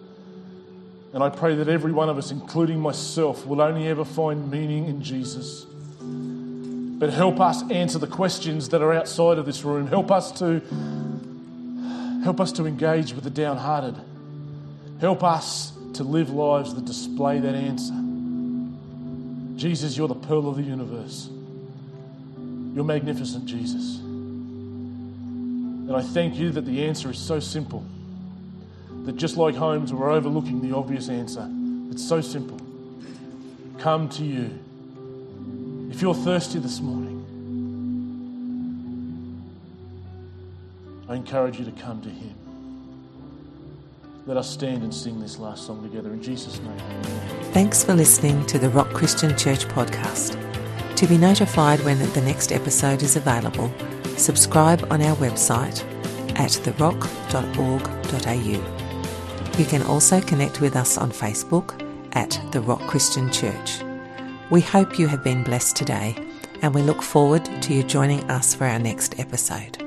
And 1.14 1.24
I 1.24 1.30
pray 1.30 1.54
that 1.54 1.70
every 1.70 1.92
one 1.92 2.10
of 2.10 2.18
us, 2.18 2.32
including 2.32 2.80
myself, 2.80 3.46
will 3.46 3.62
only 3.62 3.88
ever 3.88 4.04
find 4.04 4.50
meaning 4.50 4.88
in 4.88 5.04
Jesus. 5.04 5.68
But 6.98 7.14
help 7.14 7.40
us 7.40 7.62
answer 7.70 8.00
the 8.00 8.08
questions 8.08 8.70
that 8.70 8.82
are 8.82 8.94
outside 8.94 9.38
of 9.38 9.46
this 9.46 9.64
room. 9.64 9.86
Help 9.86 10.12
us 10.12 10.32
to 10.40 10.62
help 12.24 12.42
us 12.42 12.52
to 12.54 12.66
engage 12.66 13.14
with 13.14 13.24
the 13.24 13.30
downhearted. 13.30 13.96
Help 15.00 15.24
us 15.24 15.74
to 15.96 16.04
live 16.04 16.30
lives 16.30 16.74
that 16.76 16.86
display 16.86 17.39
that 17.39 17.56
answer. 17.56 17.93
Jesus, 19.56 19.98
you're 19.98 20.08
the 20.08 20.16
pearl 20.16 20.50
of 20.50 20.58
the 20.58 20.64
universe. 20.64 21.30
You're 22.74 22.84
magnificent, 22.84 23.46
Jesus. 23.46 24.00
And 25.88 25.96
I 25.96 26.02
thank 26.02 26.36
you 26.36 26.52
that 26.52 26.66
the 26.66 26.86
answer 26.86 27.10
is 27.10 27.18
so 27.18 27.39
simple. 27.39 27.86
That 29.06 29.16
just 29.16 29.38
like 29.38 29.56
Holmes, 29.56 29.93
we're 29.93 30.12
overlooking 30.12 30.62
the 30.62 30.76
obvious 30.76 31.10
answer. 31.10 31.48
It's 31.91 32.04
so 32.06 32.22
simple. 32.22 32.60
Come 33.78 34.10
to 34.10 34.24
you. 34.24 34.60
If 35.91 36.02
you're 36.02 36.16
thirsty 36.16 36.60
this 36.60 36.82
morning, 36.82 37.22
I 41.08 41.16
encourage 41.16 41.60
you 41.60 41.66
to 41.66 41.72
come 41.72 42.02
to 42.02 42.10
Him. 42.10 42.36
Let 44.28 44.38
us 44.38 44.49
stand 44.49 44.82
and 44.82 44.91
sing 44.91 45.19
this 45.19 45.38
last 45.38 45.67
song 45.67 45.84
together 45.84 46.11
in 46.11 46.19
Jesus' 46.19 46.59
name. 46.59 46.80
Thanks 47.51 47.84
for 47.84 47.93
listening 47.93 48.43
to 48.47 48.57
the 48.57 48.69
Rock 48.69 48.89
Christian 48.89 49.38
Church 49.38 49.65
podcast. 49.65 50.36
To 50.95 51.05
be 51.05 51.15
notified 51.15 51.80
when 51.82 51.99
the 51.99 52.21
next 52.21 52.51
episode 52.51 53.03
is 53.03 53.17
available, 53.17 53.71
subscribe 54.17 54.88
on 54.91 55.03
our 55.03 55.15
website 55.17 55.84
at 56.39 56.49
therock.org.au. 56.49 57.05
You 59.59 59.65
can 59.65 59.84
also 59.84 60.19
connect 60.21 60.59
with 60.59 60.76
us 60.76 60.97
on 60.97 61.11
Facebook 61.11 61.80
at 62.13 62.41
The 62.51 62.61
Rock 62.61 62.82
Christian 62.88 63.32
Church. 63.32 63.84
We 64.49 64.61
hope 64.61 64.97
you 64.97 65.05
have 65.07 65.23
been 65.23 65.43
blessed 65.43 65.76
today 65.76 66.15
and 66.63 66.73
we 66.73 66.82
look 66.82 67.03
forward 67.03 67.45
to 67.61 67.73
you 67.76 67.84
joining 67.84 68.23
us 68.32 68.55
for 68.55 68.65
our 68.65 68.80
next 68.80 69.19
episode. 69.19 69.85